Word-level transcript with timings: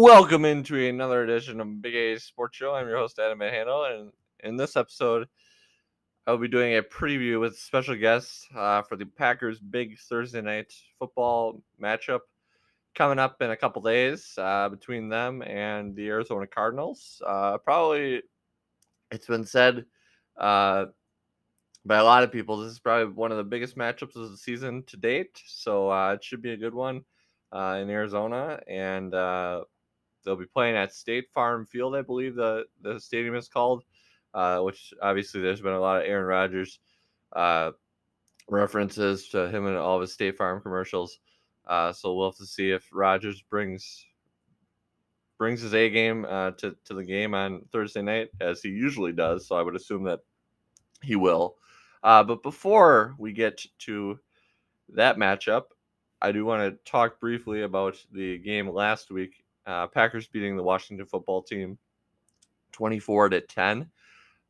Welcome 0.00 0.44
into 0.44 0.76
another 0.76 1.24
edition 1.24 1.60
of 1.60 1.82
Big 1.82 1.96
A 1.96 2.20
Sports 2.20 2.56
Show. 2.56 2.72
I'm 2.72 2.86
your 2.86 2.98
host 2.98 3.18
Adam 3.18 3.40
Handel, 3.40 3.84
and 3.84 4.12
in 4.44 4.56
this 4.56 4.76
episode, 4.76 5.26
I'll 6.24 6.38
be 6.38 6.46
doing 6.46 6.76
a 6.76 6.82
preview 6.84 7.40
with 7.40 7.58
special 7.58 7.96
guests 7.96 8.46
uh, 8.54 8.82
for 8.82 8.94
the 8.94 9.06
Packers' 9.06 9.58
big 9.58 9.98
Thursday 9.98 10.40
night 10.40 10.72
football 11.00 11.64
matchup 11.82 12.20
coming 12.94 13.18
up 13.18 13.42
in 13.42 13.50
a 13.50 13.56
couple 13.56 13.82
days 13.82 14.34
uh, 14.38 14.68
between 14.68 15.08
them 15.08 15.42
and 15.42 15.96
the 15.96 16.06
Arizona 16.06 16.46
Cardinals. 16.46 17.20
Uh, 17.26 17.58
probably, 17.58 18.22
it's 19.10 19.26
been 19.26 19.44
said 19.44 19.84
uh, 20.38 20.84
by 21.84 21.96
a 21.96 22.04
lot 22.04 22.22
of 22.22 22.30
people, 22.30 22.58
this 22.58 22.70
is 22.70 22.78
probably 22.78 23.12
one 23.12 23.32
of 23.32 23.36
the 23.36 23.42
biggest 23.42 23.76
matchups 23.76 24.14
of 24.14 24.30
the 24.30 24.36
season 24.36 24.84
to 24.84 24.96
date. 24.96 25.42
So 25.44 25.90
uh, 25.90 26.12
it 26.12 26.22
should 26.22 26.40
be 26.40 26.52
a 26.52 26.56
good 26.56 26.72
one 26.72 27.02
uh, 27.50 27.80
in 27.82 27.90
Arizona, 27.90 28.60
and 28.68 29.12
uh, 29.12 29.64
they'll 30.28 30.36
be 30.36 30.44
playing 30.44 30.76
at 30.76 30.94
State 30.94 31.30
Farm 31.32 31.64
Field, 31.64 31.96
I 31.96 32.02
believe 32.02 32.34
the 32.34 32.66
the 32.82 33.00
stadium 33.00 33.34
is 33.34 33.48
called. 33.48 33.84
Uh, 34.34 34.60
which 34.60 34.92
obviously 35.00 35.40
there's 35.40 35.62
been 35.62 35.72
a 35.72 35.80
lot 35.80 35.96
of 35.96 36.06
Aaron 36.06 36.26
Rodgers 36.26 36.80
uh, 37.32 37.70
references 38.48 39.28
to 39.30 39.48
him 39.48 39.66
in 39.66 39.74
all 39.74 39.96
of 39.96 40.02
his 40.02 40.12
State 40.12 40.36
Farm 40.36 40.60
commercials. 40.60 41.18
Uh, 41.66 41.92
so 41.92 42.14
we'll 42.14 42.30
have 42.30 42.36
to 42.36 42.46
see 42.46 42.70
if 42.70 42.86
Rodgers 42.92 43.42
brings 43.48 44.04
brings 45.38 45.62
his 45.62 45.74
A 45.74 45.88
game 45.88 46.26
uh, 46.28 46.50
to 46.52 46.76
to 46.84 46.94
the 46.94 47.04
game 47.04 47.34
on 47.34 47.62
Thursday 47.72 48.02
night 48.02 48.28
as 48.40 48.60
he 48.60 48.68
usually 48.68 49.12
does. 49.12 49.46
So 49.46 49.56
I 49.56 49.62
would 49.62 49.76
assume 49.76 50.04
that 50.04 50.20
he 51.02 51.16
will. 51.16 51.56
Uh, 52.02 52.22
but 52.22 52.42
before 52.42 53.14
we 53.18 53.32
get 53.32 53.64
to 53.80 54.18
that 54.90 55.16
matchup, 55.16 55.64
I 56.20 56.32
do 56.32 56.44
want 56.44 56.62
to 56.62 56.90
talk 56.90 57.18
briefly 57.18 57.62
about 57.62 57.96
the 58.12 58.38
game 58.38 58.68
last 58.68 59.10
week. 59.10 59.42
Uh, 59.68 59.86
Packers 59.86 60.26
beating 60.26 60.56
the 60.56 60.62
Washington 60.62 61.06
football 61.06 61.42
team 61.42 61.76
24 62.72 63.28
to 63.28 63.40
10. 63.42 63.90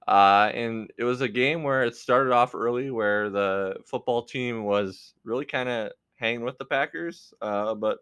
Uh, 0.06 0.50
and 0.55 0.91
it 0.97 1.02
was 1.02 1.20
a 1.20 1.28
game 1.28 1.64
where 1.64 1.83
it 1.83 1.97
started 1.97 2.33
off 2.33 2.55
early, 2.55 2.91
where 2.91 3.28
the 3.28 3.77
football 3.84 4.22
team 4.22 4.64
was 4.64 5.14
really 5.24 5.44
kind 5.44 5.69
of 5.69 5.91
hanging 6.14 6.42
with 6.42 6.56
the 6.56 6.64
Packers. 6.64 7.34
Uh, 7.42 7.74
but 7.74 7.98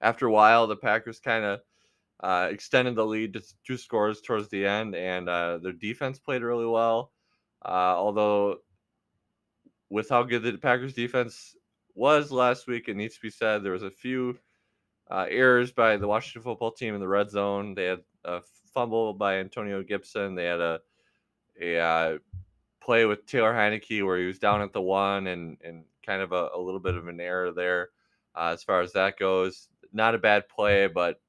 after 0.00 0.26
a 0.26 0.32
while, 0.32 0.68
the 0.68 0.76
Packers 0.76 1.18
kind 1.18 1.44
of 1.44 1.60
uh, 2.22 2.48
extended 2.50 2.94
the 2.94 3.04
lead 3.04 3.32
to 3.32 3.42
two 3.66 3.76
scores 3.76 4.20
towards 4.20 4.48
the 4.48 4.64
end, 4.64 4.94
and 4.94 5.28
uh, 5.28 5.58
their 5.58 5.72
defense 5.72 6.18
played 6.18 6.42
really 6.42 6.66
well. 6.66 7.10
Uh, 7.64 7.94
although, 7.96 8.58
with 9.90 10.08
how 10.08 10.22
good 10.22 10.44
the 10.44 10.56
Packers 10.56 10.94
defense 10.94 11.56
was 11.94 12.30
last 12.30 12.68
week, 12.68 12.88
it 12.88 12.96
needs 12.96 13.16
to 13.16 13.20
be 13.20 13.30
said 13.30 13.62
there 13.62 13.72
was 13.72 13.82
a 13.82 13.90
few 13.90 14.38
uh, 15.10 15.26
errors 15.28 15.72
by 15.72 15.96
the 15.96 16.08
Washington 16.08 16.42
football 16.42 16.72
team 16.72 16.94
in 16.94 17.00
the 17.00 17.08
red 17.08 17.30
zone. 17.30 17.74
They 17.74 17.84
had 17.84 18.00
a 18.24 18.40
fumble 18.72 19.14
by 19.14 19.38
Antonio 19.38 19.82
Gibson. 19.82 20.34
They 20.34 20.44
had 20.44 20.60
a 20.60 20.80
a 21.60 21.78
uh, 21.78 22.18
play 22.80 23.04
with 23.04 23.26
Taylor 23.26 23.52
Heinicke 23.52 24.04
where 24.04 24.18
he 24.18 24.26
was 24.26 24.38
down 24.38 24.62
at 24.62 24.72
the 24.72 24.80
one 24.80 25.26
and 25.26 25.58
and 25.64 25.84
kind 26.04 26.22
of 26.22 26.32
a, 26.32 26.50
a 26.54 26.60
little 26.60 26.80
bit 26.80 26.94
of 26.94 27.08
an 27.08 27.20
error 27.20 27.52
there 27.52 27.90
uh, 28.34 28.50
as 28.52 28.62
far 28.62 28.80
as 28.80 28.92
that 28.92 29.18
goes. 29.18 29.68
Not 29.92 30.14
a 30.14 30.18
bad 30.18 30.48
play, 30.48 30.86
but 30.86 31.20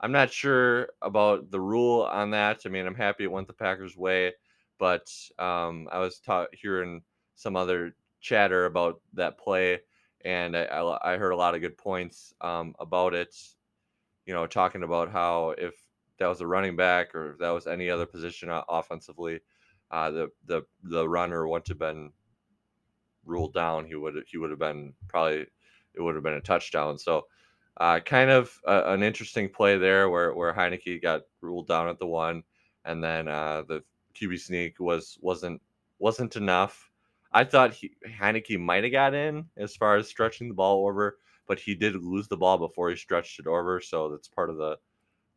I'm 0.00 0.12
not 0.12 0.32
sure 0.32 0.88
about 1.02 1.50
the 1.50 1.60
rule 1.60 2.02
on 2.02 2.30
that. 2.32 2.60
I 2.64 2.68
mean, 2.68 2.86
I'm 2.86 2.94
happy 2.94 3.24
it 3.24 3.30
went 3.30 3.46
the 3.46 3.52
Packers' 3.52 3.96
way, 3.96 4.32
but 4.78 5.10
um, 5.38 5.88
I 5.92 5.98
was 5.98 6.18
ta- 6.18 6.46
hearing 6.52 7.02
some 7.36 7.56
other 7.56 7.94
chatter 8.20 8.66
about 8.66 9.00
that 9.14 9.38
play, 9.38 9.80
and 10.24 10.56
I, 10.56 10.98
I, 11.02 11.16
heard 11.16 11.32
a 11.32 11.36
lot 11.36 11.54
of 11.54 11.60
good 11.60 11.76
points 11.76 12.32
um, 12.40 12.74
about 12.78 13.14
it. 13.14 13.34
You 14.26 14.32
know, 14.34 14.46
talking 14.46 14.82
about 14.82 15.10
how 15.10 15.54
if 15.58 15.74
that 16.18 16.28
was 16.28 16.40
a 16.40 16.46
running 16.46 16.76
back 16.76 17.14
or 17.14 17.32
if 17.32 17.38
that 17.38 17.50
was 17.50 17.66
any 17.66 17.90
other 17.90 18.06
position 18.06 18.48
offensively, 18.50 19.40
uh, 19.90 20.10
the 20.10 20.28
the 20.46 20.62
the 20.82 21.08
runner 21.08 21.46
wouldn't 21.46 21.68
have 21.68 21.78
been 21.78 22.10
ruled 23.24 23.54
down. 23.54 23.84
He 23.84 23.94
would 23.94 24.14
he 24.26 24.38
would 24.38 24.50
have 24.50 24.58
been 24.58 24.94
probably 25.08 25.46
it 25.94 26.00
would 26.00 26.14
have 26.14 26.24
been 26.24 26.34
a 26.34 26.40
touchdown. 26.40 26.98
So. 26.98 27.26
Uh, 27.76 27.98
kind 27.98 28.30
of 28.30 28.56
a, 28.68 28.92
an 28.92 29.02
interesting 29.02 29.48
play 29.48 29.76
there 29.76 30.08
where, 30.08 30.32
where 30.32 30.54
Heinicke 30.54 31.02
got 31.02 31.22
ruled 31.40 31.66
down 31.66 31.88
at 31.88 31.98
the 31.98 32.06
one, 32.06 32.44
and 32.84 33.02
then 33.02 33.26
uh, 33.26 33.64
the 33.66 33.82
QB 34.14 34.38
sneak 34.38 34.78
was 34.78 35.18
wasn't 35.20 35.60
wasn't 35.98 36.36
enough. 36.36 36.92
I 37.34 37.42
thought 37.42 37.72
he, 37.74 37.90
Heinicke 38.06 38.58
might 38.60 38.84
have 38.84 38.92
got 38.92 39.12
in 39.12 39.46
as 39.56 39.74
far 39.74 39.96
as 39.96 40.08
stretching 40.08 40.48
the 40.48 40.54
ball 40.54 40.86
over, 40.86 41.18
but 41.48 41.58
he 41.58 41.74
did 41.74 41.96
lose 41.96 42.28
the 42.28 42.36
ball 42.36 42.56
before 42.58 42.90
he 42.90 42.96
stretched 42.96 43.40
it 43.40 43.48
over, 43.48 43.80
so 43.80 44.08
that's 44.08 44.28
part 44.28 44.50
of 44.50 44.56
the 44.56 44.78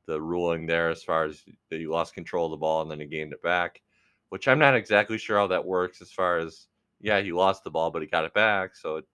the 0.06 0.22
ruling 0.22 0.66
there 0.66 0.90
as 0.90 1.04
far 1.04 1.26
as 1.26 1.44
that 1.70 1.80
you 1.80 1.92
lost 1.92 2.14
control 2.14 2.46
of 2.46 2.52
the 2.52 2.58
ball 2.58 2.82
and 2.82 2.90
then 2.90 3.00
he 3.02 3.06
gained 3.06 3.34
it 3.34 3.42
back, 3.42 3.82
which 4.30 4.48
I'm 4.48 4.60
not 4.60 4.76
exactly 4.76 5.18
sure 5.18 5.38
how 5.38 5.48
that 5.48 5.66
works 5.66 6.02
as 6.02 6.12
far 6.12 6.38
as 6.38 6.68
yeah 7.02 7.20
he 7.20 7.34
lost 7.34 7.64
the 7.66 7.72
ball 7.72 7.92
but 7.92 8.02
he 8.04 8.08
got 8.08 8.24
it 8.24 8.34
back, 8.34 8.76
so 8.76 8.98
it, 8.98 9.06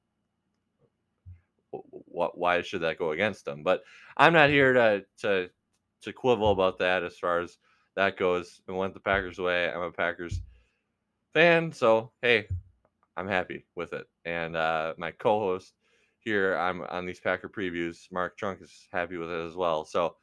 what 1.71 2.37
why 2.37 2.61
should 2.61 2.81
that 2.81 2.99
go 2.99 3.11
against 3.11 3.47
him? 3.47 3.63
But 3.63 3.81
I'm 4.17 4.33
not 4.33 4.49
here 4.49 4.73
to 4.73 5.05
to 5.19 5.49
to 6.01 6.13
quibble 6.13 6.51
about 6.51 6.79
that 6.79 7.03
as 7.03 7.17
far 7.17 7.39
as 7.39 7.57
that 7.95 8.17
goes. 8.17 8.61
It 8.67 8.73
went 8.73 8.93
the 8.93 8.99
Packers' 8.99 9.39
way. 9.39 9.71
I'm 9.71 9.81
a 9.81 9.91
Packers 9.91 10.41
fan, 11.33 11.71
so 11.71 12.11
hey, 12.21 12.47
I'm 13.17 13.27
happy 13.27 13.65
with 13.75 13.93
it. 13.93 14.07
And 14.25 14.55
uh, 14.55 14.93
my 14.97 15.11
co-host 15.11 15.73
here, 16.19 16.55
I'm 16.55 16.81
on 16.83 17.05
these 17.05 17.19
Packer 17.19 17.49
previews. 17.49 18.11
Mark 18.11 18.37
Trunk 18.37 18.61
is 18.61 18.87
happy 18.91 19.17
with 19.17 19.29
it 19.29 19.47
as 19.47 19.55
well. 19.55 19.85
So 19.85 20.15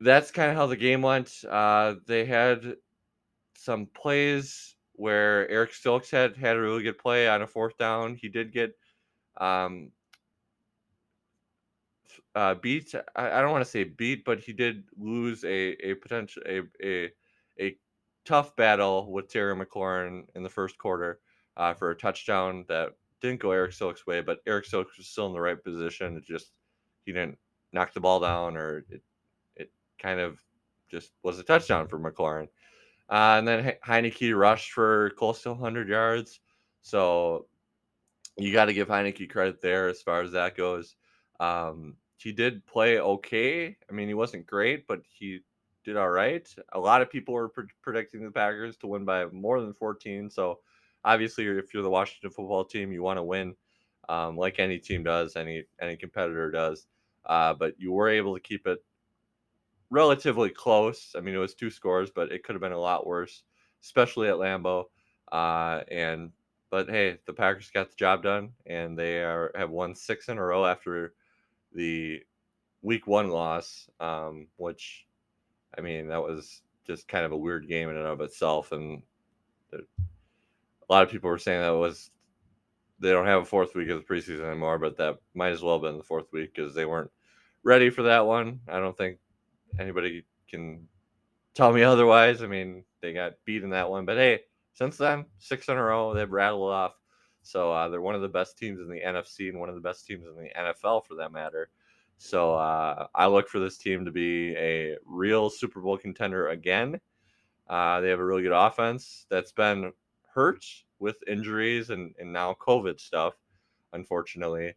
that's 0.00 0.30
kind 0.30 0.50
of 0.50 0.56
how 0.56 0.66
the 0.66 0.76
game 0.76 1.02
went. 1.02 1.44
Uh, 1.48 1.94
they 2.06 2.24
had 2.24 2.76
some 3.54 3.86
plays 3.86 4.76
where 4.92 5.48
Eric 5.48 5.72
Stokes 5.74 6.10
had 6.10 6.36
had 6.36 6.56
a 6.56 6.60
really 6.60 6.82
good 6.82 6.98
play 6.98 7.28
on 7.28 7.42
a 7.42 7.46
fourth 7.46 7.76
down. 7.78 8.14
He 8.14 8.28
did 8.28 8.52
get 8.52 8.74
um, 9.38 9.90
uh, 12.34 12.54
beat. 12.54 12.94
I, 13.16 13.38
I 13.38 13.40
don't 13.40 13.52
want 13.52 13.64
to 13.64 13.70
say 13.70 13.84
beat, 13.84 14.24
but 14.24 14.40
he 14.40 14.52
did 14.52 14.84
lose 14.96 15.44
a 15.44 15.72
a 15.88 15.94
potential 15.94 16.42
a 16.46 16.62
a 16.82 17.10
a 17.60 17.76
tough 18.24 18.56
battle 18.56 19.10
with 19.10 19.28
Terry 19.28 19.54
McLaurin 19.54 20.24
in 20.34 20.42
the 20.42 20.48
first 20.48 20.78
quarter 20.78 21.20
uh, 21.56 21.74
for 21.74 21.90
a 21.90 21.96
touchdown 21.96 22.64
that 22.68 22.90
didn't 23.20 23.40
go 23.40 23.52
Eric 23.52 23.72
Stokes' 23.72 24.06
way, 24.06 24.20
but 24.20 24.40
Eric 24.46 24.66
Stokes 24.66 24.98
was 24.98 25.06
still 25.06 25.26
in 25.26 25.32
the 25.32 25.40
right 25.40 25.62
position. 25.62 26.16
It 26.16 26.24
just 26.24 26.52
he 27.04 27.12
didn't 27.12 27.38
knock 27.72 27.92
the 27.92 28.00
ball 28.00 28.20
down, 28.20 28.56
or 28.56 28.84
it 28.90 29.02
it 29.56 29.70
kind 29.98 30.20
of 30.20 30.40
just 30.90 31.12
was 31.22 31.38
a 31.38 31.42
touchdown 31.42 31.88
for 31.88 31.98
McLaurin. 31.98 32.48
Uh, 33.08 33.36
and 33.38 33.46
then 33.46 33.72
Heinicke 33.86 34.36
rushed 34.36 34.72
for 34.72 35.10
close 35.10 35.42
to 35.42 35.50
100 35.50 35.88
yards, 35.88 36.40
so 36.80 37.46
you 38.36 38.52
got 38.52 38.66
to 38.66 38.72
give 38.72 38.88
Heinicke 38.88 39.28
credit 39.30 39.60
there 39.60 39.88
as 39.88 40.02
far 40.02 40.22
as 40.22 40.32
that 40.32 40.56
goes. 40.56 40.96
Um, 41.40 41.96
he 42.16 42.32
did 42.32 42.64
play 42.66 42.98
okay. 42.98 43.76
I 43.88 43.92
mean, 43.92 44.08
he 44.08 44.14
wasn't 44.14 44.46
great, 44.46 44.86
but 44.86 45.02
he 45.08 45.40
did 45.84 45.96
all 45.96 46.10
right. 46.10 46.48
A 46.72 46.80
lot 46.80 47.02
of 47.02 47.10
people 47.10 47.34
were 47.34 47.48
pre- 47.48 47.64
predicting 47.82 48.24
the 48.24 48.30
Packers 48.30 48.76
to 48.78 48.86
win 48.86 49.04
by 49.04 49.26
more 49.26 49.60
than 49.60 49.74
14. 49.74 50.30
So 50.30 50.60
obviously, 51.04 51.46
if 51.46 51.72
you're 51.72 51.82
the 51.82 51.90
Washington 51.90 52.30
football 52.30 52.64
team, 52.64 52.92
you 52.92 53.02
want 53.02 53.18
to 53.18 53.22
win, 53.22 53.54
um, 54.08 54.36
like 54.36 54.58
any 54.58 54.78
team 54.78 55.04
does, 55.04 55.36
any 55.36 55.64
any 55.80 55.96
competitor 55.96 56.50
does. 56.50 56.86
Uh, 57.26 57.54
but 57.54 57.74
you 57.78 57.92
were 57.92 58.08
able 58.08 58.34
to 58.34 58.40
keep 58.40 58.66
it 58.66 58.82
relatively 59.90 60.50
close. 60.50 61.14
I 61.16 61.20
mean, 61.20 61.34
it 61.34 61.38
was 61.38 61.54
two 61.54 61.70
scores, 61.70 62.10
but 62.10 62.32
it 62.32 62.42
could 62.42 62.54
have 62.54 62.62
been 62.62 62.72
a 62.72 62.78
lot 62.78 63.06
worse, 63.06 63.44
especially 63.82 64.28
at 64.28 64.34
Lambeau. 64.36 64.84
Uh, 65.30 65.82
and 65.90 66.32
but 66.70 66.88
hey, 66.88 67.18
the 67.26 67.32
Packers 67.32 67.70
got 67.70 67.90
the 67.90 67.96
job 67.96 68.22
done, 68.22 68.50
and 68.66 68.98
they 68.98 69.22
are 69.22 69.52
have 69.54 69.70
won 69.70 69.94
six 69.94 70.28
in 70.28 70.38
a 70.38 70.42
row 70.42 70.64
after 70.64 71.14
the 71.72 72.20
week 72.82 73.06
one 73.06 73.30
loss, 73.30 73.88
um, 74.00 74.48
which 74.56 75.06
I 75.76 75.80
mean, 75.80 76.08
that 76.08 76.22
was 76.22 76.62
just 76.86 77.08
kind 77.08 77.24
of 77.24 77.32
a 77.32 77.36
weird 77.36 77.68
game 77.68 77.88
in 77.88 77.96
and 77.96 78.06
of 78.06 78.20
itself. 78.20 78.72
And 78.72 79.02
a 79.72 79.78
lot 80.88 81.02
of 81.02 81.10
people 81.10 81.30
were 81.30 81.38
saying 81.38 81.60
that 81.60 81.70
was 81.70 82.10
they 83.00 83.10
don't 83.10 83.26
have 83.26 83.42
a 83.42 83.46
fourth 83.46 83.74
week 83.74 83.88
of 83.88 83.98
the 83.98 84.14
preseason 84.14 84.44
anymore, 84.44 84.78
but 84.78 84.96
that 84.96 85.18
might 85.34 85.52
as 85.52 85.62
well 85.62 85.74
have 85.74 85.82
been 85.82 85.98
the 85.98 86.04
fourth 86.04 86.32
week 86.32 86.54
because 86.54 86.74
they 86.74 86.84
weren't 86.84 87.10
ready 87.62 87.90
for 87.90 88.02
that 88.02 88.26
one. 88.26 88.60
I 88.68 88.78
don't 88.78 88.96
think 88.96 89.18
anybody 89.78 90.24
can 90.48 90.86
tell 91.54 91.72
me 91.72 91.82
otherwise. 91.84 92.42
I 92.42 92.46
mean, 92.46 92.84
they 93.00 93.12
got 93.12 93.34
beat 93.44 93.62
in 93.62 93.70
that 93.70 93.90
one, 93.90 94.04
but 94.04 94.16
hey, 94.16 94.40
since 94.74 94.96
then, 94.96 95.24
six 95.38 95.68
in 95.68 95.76
a 95.76 95.82
row, 95.82 96.14
they've 96.14 96.30
rattled 96.30 96.70
off. 96.70 96.94
So 97.42 97.70
uh, 97.72 97.88
they're 97.88 98.00
one 98.00 98.14
of 98.14 98.22
the 98.22 98.28
best 98.28 98.56
teams 98.56 98.80
in 98.80 98.88
the 98.88 99.00
NFC 99.00 99.50
and 99.50 99.60
one 99.60 99.68
of 99.68 99.74
the 99.74 99.80
best 99.80 100.06
teams 100.06 100.24
in 100.26 100.34
the 100.34 100.50
NFL 100.58 101.06
for 101.06 101.14
that 101.16 101.30
matter. 101.30 101.68
So 102.18 102.54
uh, 102.54 103.08
I 103.14 103.26
look 103.26 103.48
for 103.48 103.58
this 103.60 103.78
team 103.78 104.04
to 104.04 104.10
be 104.10 104.54
a 104.56 104.96
real 105.04 105.50
Super 105.50 105.80
Bowl 105.80 105.98
contender 105.98 106.48
again. 106.48 107.00
Uh, 107.68 108.00
they 108.00 108.08
have 108.10 108.20
a 108.20 108.24
really 108.24 108.42
good 108.42 108.52
offense 108.52 109.26
that's 109.30 109.52
been 109.52 109.92
hurt 110.34 110.64
with 110.98 111.16
injuries 111.26 111.90
and, 111.90 112.14
and 112.18 112.32
now 112.32 112.54
COVID 112.60 113.00
stuff, 113.00 113.34
unfortunately. 113.92 114.74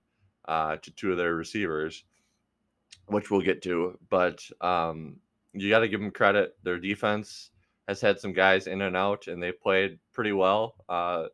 uh, 0.47 0.77
to 0.77 0.91
two 0.91 1.11
of 1.11 1.17
their 1.17 1.35
receivers, 1.35 2.03
which 3.07 3.29
we'll 3.29 3.41
get 3.41 3.61
to. 3.63 3.97
But 4.09 4.43
um, 4.61 5.17
you 5.53 5.69
got 5.69 5.79
to 5.79 5.87
give 5.89 5.99
them 5.99 6.11
credit. 6.11 6.55
Their 6.63 6.79
defense 6.79 7.51
has 7.87 8.01
had 8.01 8.19
some 8.19 8.33
guys 8.33 8.67
in 8.67 8.81
and 8.81 8.95
out, 8.95 9.27
and 9.27 9.41
they 9.41 9.51
played 9.51 9.99
pretty 10.13 10.31
well 10.31 10.75
uh, 10.89 11.25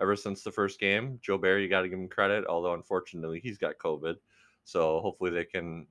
ever 0.00 0.16
since 0.16 0.42
the 0.42 0.52
first 0.52 0.80
game. 0.80 1.18
Joe 1.22 1.38
Barry, 1.38 1.62
you 1.62 1.68
got 1.68 1.82
to 1.82 1.88
give 1.88 1.98
him 1.98 2.08
credit, 2.08 2.44
although 2.48 2.74
unfortunately 2.74 3.40
he's 3.40 3.58
got 3.58 3.78
COVID. 3.78 4.16
So 4.64 5.00
hopefully 5.00 5.30
they 5.30 5.44
can 5.44 5.86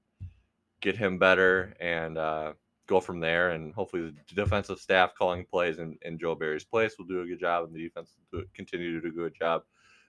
get 0.81 0.95
him 0.97 1.17
better 1.17 1.73
and 1.79 2.17
uh, 2.17 2.53
go 2.87 2.99
from 2.99 3.19
there. 3.19 3.51
And 3.51 3.73
hopefully 3.73 4.11
the 4.11 4.35
defensive 4.35 4.79
staff 4.79 5.13
calling 5.17 5.45
plays 5.45 5.79
in, 5.79 5.97
in 6.01 6.17
Joe 6.17 6.35
Barry's 6.35 6.63
place 6.63 6.95
will 6.97 7.05
do 7.05 7.21
a 7.21 7.25
good 7.25 7.39
job, 7.39 7.65
and 7.65 7.73
the 7.73 7.83
defense 7.83 8.15
will 8.31 8.43
continue 8.53 8.93
to 8.93 9.01
do 9.01 9.07
a 9.13 9.23
good 9.23 9.35
job. 9.37 9.63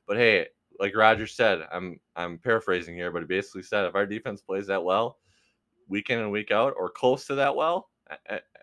But 0.07 0.17
hey, 0.17 0.47
like 0.81 0.97
Roger 0.97 1.27
said, 1.27 1.67
I'm 1.73 2.01
I'm 2.17 2.39
paraphrasing 2.39 2.95
here, 2.95 3.11
but 3.11 3.23
he 3.23 3.27
basically 3.27 3.63
said 3.63 3.85
if 3.85 3.95
our 3.95 4.07
defense 4.07 4.41
plays 4.41 4.67
that 4.67 4.83
well, 4.83 5.19
week 5.89 6.11
in 6.11 6.19
and 6.19 6.33
week 6.33 6.51
out, 6.51 6.75
or 6.77 6.91
close 6.91 7.27
to 7.27 7.35
that 7.37 7.55
well, 7.55 7.91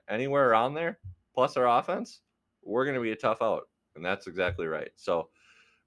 anywhere 0.10 0.50
around 0.50 0.74
there, 0.74 1.00
plus 1.34 1.56
our 1.56 1.80
offense, 1.80 2.22
we're 2.64 2.86
going 2.86 2.96
to 2.96 3.02
be 3.02 3.12
a 3.12 3.16
tough 3.16 3.42
out, 3.42 3.70
and 3.96 4.04
that's 4.04 4.28
exactly 4.28 4.68
right. 4.68 4.90
So, 4.96 5.30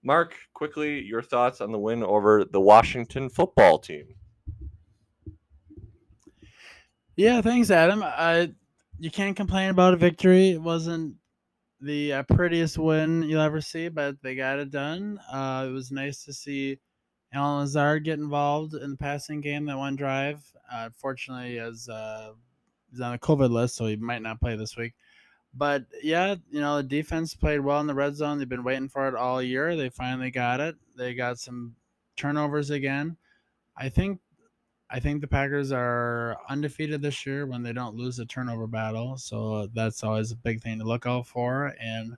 Mark, 0.02 0.36
quickly 0.52 1.00
your 1.02 1.22
thoughts 1.22 1.60
on 1.60 1.72
the 1.72 1.78
win 1.78 2.02
over 2.02 2.44
the 2.44 2.60
Washington 2.60 3.28
football 3.28 3.78
team. 3.78 4.14
Yeah, 7.16 7.40
thanks, 7.40 7.70
Adam. 7.70 8.02
I 8.02 8.52
you 8.98 9.10
can't 9.10 9.36
complain 9.36 9.70
about 9.70 9.94
a 9.94 9.96
victory. 9.96 10.50
It 10.50 10.62
wasn't 10.62 11.16
the 11.80 12.12
uh, 12.12 12.22
prettiest 12.22 12.78
win 12.78 13.22
you'll 13.24 13.40
ever 13.40 13.60
see, 13.60 13.88
but 13.88 14.16
they 14.22 14.34
got 14.34 14.58
it 14.58 14.70
done. 14.70 15.18
Uh, 15.30 15.66
it 15.68 15.72
was 15.72 15.90
nice 15.90 16.24
to 16.24 16.32
see 16.32 16.78
Allen 17.34 17.60
Lazard 17.60 18.04
get 18.04 18.18
involved 18.18 18.74
in 18.74 18.92
the 18.92 18.96
passing 18.96 19.40
game 19.40 19.66
that 19.66 19.76
one 19.76 19.96
drive. 19.96 20.40
Uh, 20.70 20.90
fortunately, 20.96 21.58
as 21.58 21.88
uh, 21.88 22.32
he's 22.90 23.00
on 23.00 23.14
a 23.14 23.18
COVID 23.18 23.50
list, 23.50 23.76
so 23.76 23.86
he 23.86 23.96
might 23.96 24.22
not 24.22 24.40
play 24.40 24.56
this 24.56 24.76
week. 24.76 24.94
But 25.54 25.84
yeah, 26.02 26.36
you 26.50 26.60
know, 26.60 26.78
the 26.78 26.82
defense 26.82 27.34
played 27.34 27.60
well 27.60 27.80
in 27.80 27.86
the 27.86 27.94
red 27.94 28.16
zone. 28.16 28.38
They've 28.38 28.48
been 28.48 28.64
waiting 28.64 28.88
for 28.88 29.08
it 29.08 29.14
all 29.14 29.42
year. 29.42 29.76
They 29.76 29.90
finally 29.90 30.30
got 30.30 30.60
it. 30.60 30.76
They 30.96 31.14
got 31.14 31.38
some 31.38 31.74
turnovers 32.16 32.70
again. 32.70 33.16
I 33.76 33.88
think 33.88 34.20
I 34.92 35.00
think 35.00 35.22
the 35.22 35.26
Packers 35.26 35.72
are 35.72 36.36
undefeated 36.50 37.00
this 37.00 37.24
year 37.24 37.46
when 37.46 37.62
they 37.62 37.72
don't 37.72 37.96
lose 37.96 38.18
a 38.18 38.26
turnover 38.26 38.66
battle. 38.66 39.16
So 39.16 39.68
that's 39.74 40.04
always 40.04 40.32
a 40.32 40.36
big 40.36 40.62
thing 40.62 40.78
to 40.80 40.84
look 40.84 41.06
out 41.06 41.26
for. 41.26 41.74
And 41.80 42.16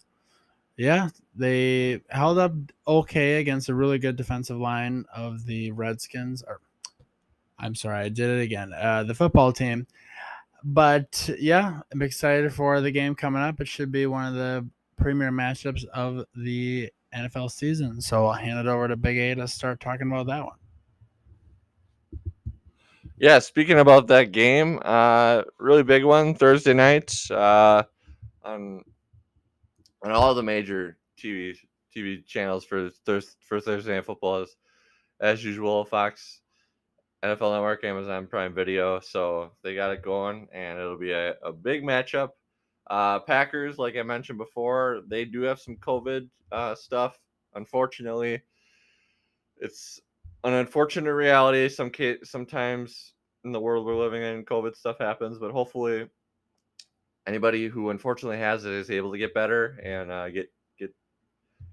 yeah, 0.77 1.11
they 1.37 2.01
held 2.09 2.39
up 2.39 2.53
okay 2.87 3.37
against 3.37 3.69
a 3.69 3.75
really 3.75 3.99
good 3.99 4.17
defensive 4.17 4.59
line 4.59 5.05
of 5.15 5.47
the 5.47 5.71
Redskins. 5.71 6.43
Or 6.43 6.61
I'm 7.61 7.77
sorry, 7.77 8.07
I 8.07 8.09
did 8.09 8.29
it 8.29 8.43
again. 8.43 8.73
Uh, 8.73 9.05
the 9.05 9.15
football 9.15 9.53
team. 9.53 9.87
But 10.64 11.31
yeah, 11.38 11.81
I'm 11.93 12.02
excited 12.02 12.52
for 12.52 12.81
the 12.81 12.90
game 12.90 13.14
coming 13.14 13.43
up. 13.43 13.61
It 13.61 13.69
should 13.69 13.93
be 13.93 14.06
one 14.06 14.26
of 14.26 14.34
the 14.34 14.66
premier 14.96 15.31
matchups 15.31 15.84
of 15.87 16.25
the 16.34 16.90
NFL 17.14 17.50
season. 17.50 18.00
So 18.00 18.26
I'll 18.26 18.32
hand 18.32 18.58
it 18.58 18.66
over 18.66 18.88
to 18.88 18.96
Big 18.96 19.19
A 19.19 19.34
to 19.34 19.46
start 19.46 19.81
talking 19.81 20.06
about 20.11 20.26
that 20.26 20.44
one. 20.44 20.56
Yeah, 23.16 23.38
speaking 23.38 23.78
about 23.78 24.08
that 24.08 24.32
game, 24.32 24.81
uh, 24.84 25.43
really 25.58 25.84
big 25.84 26.05
one 26.05 26.34
Thursday 26.34 26.75
night 26.75 27.14
uh, 27.31 27.84
on 28.43 28.82
on 30.02 30.11
all 30.11 30.34
the 30.34 30.43
major 30.43 30.96
TV 31.16 31.56
TV 31.94 32.26
channels 32.26 32.64
for 32.64 32.90
Thurs 33.06 33.37
for 33.40 33.61
Thursday 33.61 33.94
Night 33.94 34.05
Football 34.05 34.43
as 34.43 34.56
as 35.20 35.44
usual. 35.44 35.84
Fox, 35.84 36.40
NFL 37.25 37.55
Network, 37.55 37.85
Amazon 37.85 38.26
Prime 38.26 38.55
Video. 38.55 39.00
So 39.00 39.53
they 39.62 39.75
got 39.75 39.93
it 39.93 40.03
going, 40.03 40.47
and 40.53 40.79
it'll 40.79 40.99
be 40.99 41.12
a, 41.12 41.35
a 41.43 41.53
big 41.53 41.82
matchup. 41.82 42.31
Uh, 42.91 43.19
Packers, 43.21 43.79
like 43.79 43.97
I 43.97 44.03
mentioned 44.03 44.37
before, 44.37 45.00
they 45.09 45.25
do 45.25 45.41
have 45.43 45.59
some 45.59 45.76
COVID 45.76 46.29
uh, 46.53 46.75
stuff. 46.75 47.19
Unfortunately, 47.55 48.43
it's 49.56 50.00
an 50.44 50.53
unfortunate 50.53 51.15
reality. 51.15 51.67
Some 51.71 51.88
case, 51.88 52.19
sometimes 52.25 53.15
in 53.44 53.53
the 53.53 53.61
world 53.61 53.87
we're 53.87 53.97
living 53.97 54.23
in, 54.23 54.44
COVID 54.44 54.76
stuff 54.76 54.99
happens, 54.99 55.38
but 55.38 55.50
hopefully, 55.50 56.06
anybody 57.26 57.69
who 57.69 57.88
unfortunately 57.88 58.38
has 58.38 58.67
it 58.67 58.73
is 58.73 58.91
able 58.91 59.12
to 59.12 59.19
get 59.19 59.32
better 59.32 59.79
and 59.82 60.12
uh, 60.12 60.29
get 60.29 60.53
get 60.79 60.94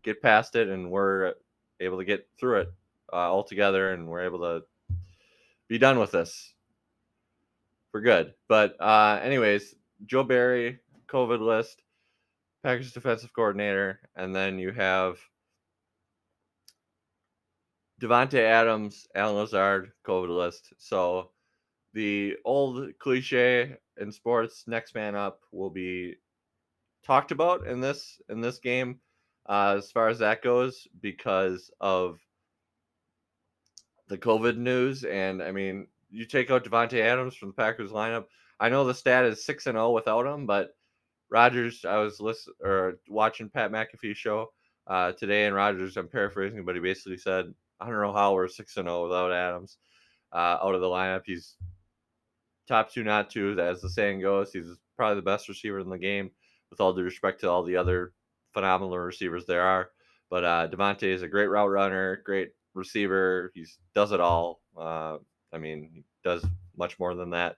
get 0.01 0.21
past 0.21 0.56
it, 0.56 0.69
and 0.69 0.89
we're 0.89 1.33
able 1.81 1.98
to 1.98 2.06
get 2.06 2.25
through 2.39 2.62
it 2.62 2.74
uh, 3.12 3.30
all 3.30 3.44
together, 3.44 3.92
and 3.92 4.07
we're 4.07 4.24
able 4.24 4.39
to 4.39 4.63
be 5.71 5.77
done 5.77 6.00
with 6.00 6.12
this. 6.12 6.53
We're 7.94 8.01
good. 8.01 8.33
But 8.50 8.75
uh, 8.81 9.21
anyways, 9.23 9.73
Joe 10.06 10.25
Barry, 10.25 10.79
COVID 11.07 11.39
list, 11.39 11.81
Packers 12.62 12.91
defensive 12.91 13.31
coordinator, 13.33 14.01
and 14.18 14.35
then 14.35 14.59
you 14.59 14.71
have 14.73 15.18
Davante 18.01 18.39
Adams, 18.39 19.07
Allen 19.15 19.38
Lazard, 19.38 19.94
COVID 20.06 20.35
list. 20.35 20.73
So 20.77 21.31
the 21.94 22.35
old 22.44 22.91
cliche 23.00 23.77
in 23.97 24.12
sports, 24.12 24.65
next 24.67 24.94
man 24.94 25.15
up, 25.15 25.39
will 25.53 25.69
be 25.69 26.15
talked 27.06 27.31
about 27.31 27.65
in 27.65 27.79
this 27.79 28.19
in 28.27 28.41
this 28.41 28.59
game, 28.59 29.00
uh, 29.47 29.75
as 29.77 29.89
far 29.89 30.09
as 30.09 30.19
that 30.19 30.44
goes, 30.44 30.85
because 31.00 31.71
of 31.79 32.19
the 34.12 34.18
COVID 34.18 34.58
news. 34.58 35.06
And 35.06 35.42
I 35.42 35.52
mean, 35.52 35.88
you 36.12 36.25
take 36.25 36.52
out 36.52 36.66
Davante 36.66 37.00
Adams 37.00 37.36
from 37.36 37.50
the 37.50 37.54
Packers 37.54 37.92
lineup. 37.92 38.25
I 38.60 38.69
know 38.69 38.84
the 38.84 38.94
stat 38.94 39.25
is 39.25 39.44
six 39.44 39.66
and 39.66 39.75
zero 39.75 39.88
oh 39.88 39.92
without 39.92 40.28
him, 40.28 40.46
but 40.46 40.75
Rodgers. 41.31 41.86
I 41.86 41.98
was 41.98 42.19
listening 42.19 42.58
or 42.62 43.00
watching 43.08 43.50
Pat 43.50 43.72
McAfee 43.72 44.16
show 44.16 44.52
uh, 44.86 45.13
today, 45.13 45.46
and 45.46 45.56
Rodgers. 45.56 45.98
I'm 45.98 46.10
paraphrasing, 46.10 46.63
but 46.66 46.75
he 46.75 46.81
basically 46.81 47.18
said 47.18 47.52
I 47.80 47.88
don't 47.88 48.02
know 48.02 48.13
how 48.13 48.34
we're 48.34 48.50
six 48.50 48.78
and 48.78 48.86
zero 48.86 49.00
oh 49.00 49.04
without 49.04 49.31
Adams 49.31 49.78
uh, 50.34 50.58
out 50.62 50.75
of 50.75 50.81
the 50.81 50.88
lineup. 50.88 51.22
He's 51.25 51.56
top 52.68 52.92
two, 52.92 53.04
not 53.04 53.30
two, 53.30 53.58
as 53.60 53.81
the 53.81 53.90
saying 53.90 54.22
goes. 54.22 54.52
He's 54.52 54.68
probably 54.98 55.16
the 55.16 55.22
best 55.24 55.48
receiver 55.48 55.80
in 55.80 55.89
the 55.89 55.98
game, 55.98 56.30
with 56.70 56.82
all 56.82 56.94
due 56.94 57.01
respect 57.01 57.39
to 57.41 57.50
all 57.50 57.63
the 57.63 57.77
other 57.77 58.12
phenomenal 58.53 59.00
receivers 59.00 59.46
there 59.46 59.63
are. 59.63 59.89
But 60.30 60.44
uh, 60.44 60.96
is 61.01 61.22
a 61.24 61.27
great 61.27 61.48
route 61.48 61.70
runner, 61.70 62.22
great 62.25 62.51
receiver. 62.74 63.51
He 63.54 63.66
does 63.94 64.12
it 64.12 64.20
all. 64.20 64.62
Uh, 64.78 65.18
I 65.54 65.58
mean, 65.58 65.90
he 65.94 66.04
does 66.24 66.46
much 66.78 67.00
more 67.00 67.13
than 67.13 67.32
that. 67.32 67.58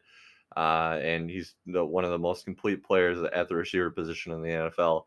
Uh, 0.55 0.99
and 1.01 1.29
he's 1.29 1.55
the, 1.65 1.83
one 1.83 2.03
of 2.03 2.11
the 2.11 2.19
most 2.19 2.45
complete 2.45 2.83
players 2.83 3.17
at 3.33 3.49
the 3.49 3.55
receiver 3.55 3.89
position 3.89 4.31
in 4.33 4.41
the 4.41 4.49
NFL. 4.49 5.05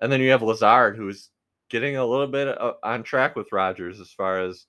And 0.00 0.10
then 0.10 0.20
you 0.20 0.30
have 0.30 0.42
Lazard, 0.42 0.96
who's 0.96 1.30
getting 1.68 1.96
a 1.96 2.06
little 2.06 2.26
bit 2.26 2.48
uh, 2.48 2.74
on 2.82 3.02
track 3.02 3.36
with 3.36 3.52
Rodgers 3.52 4.00
as 4.00 4.10
far 4.10 4.40
as 4.40 4.66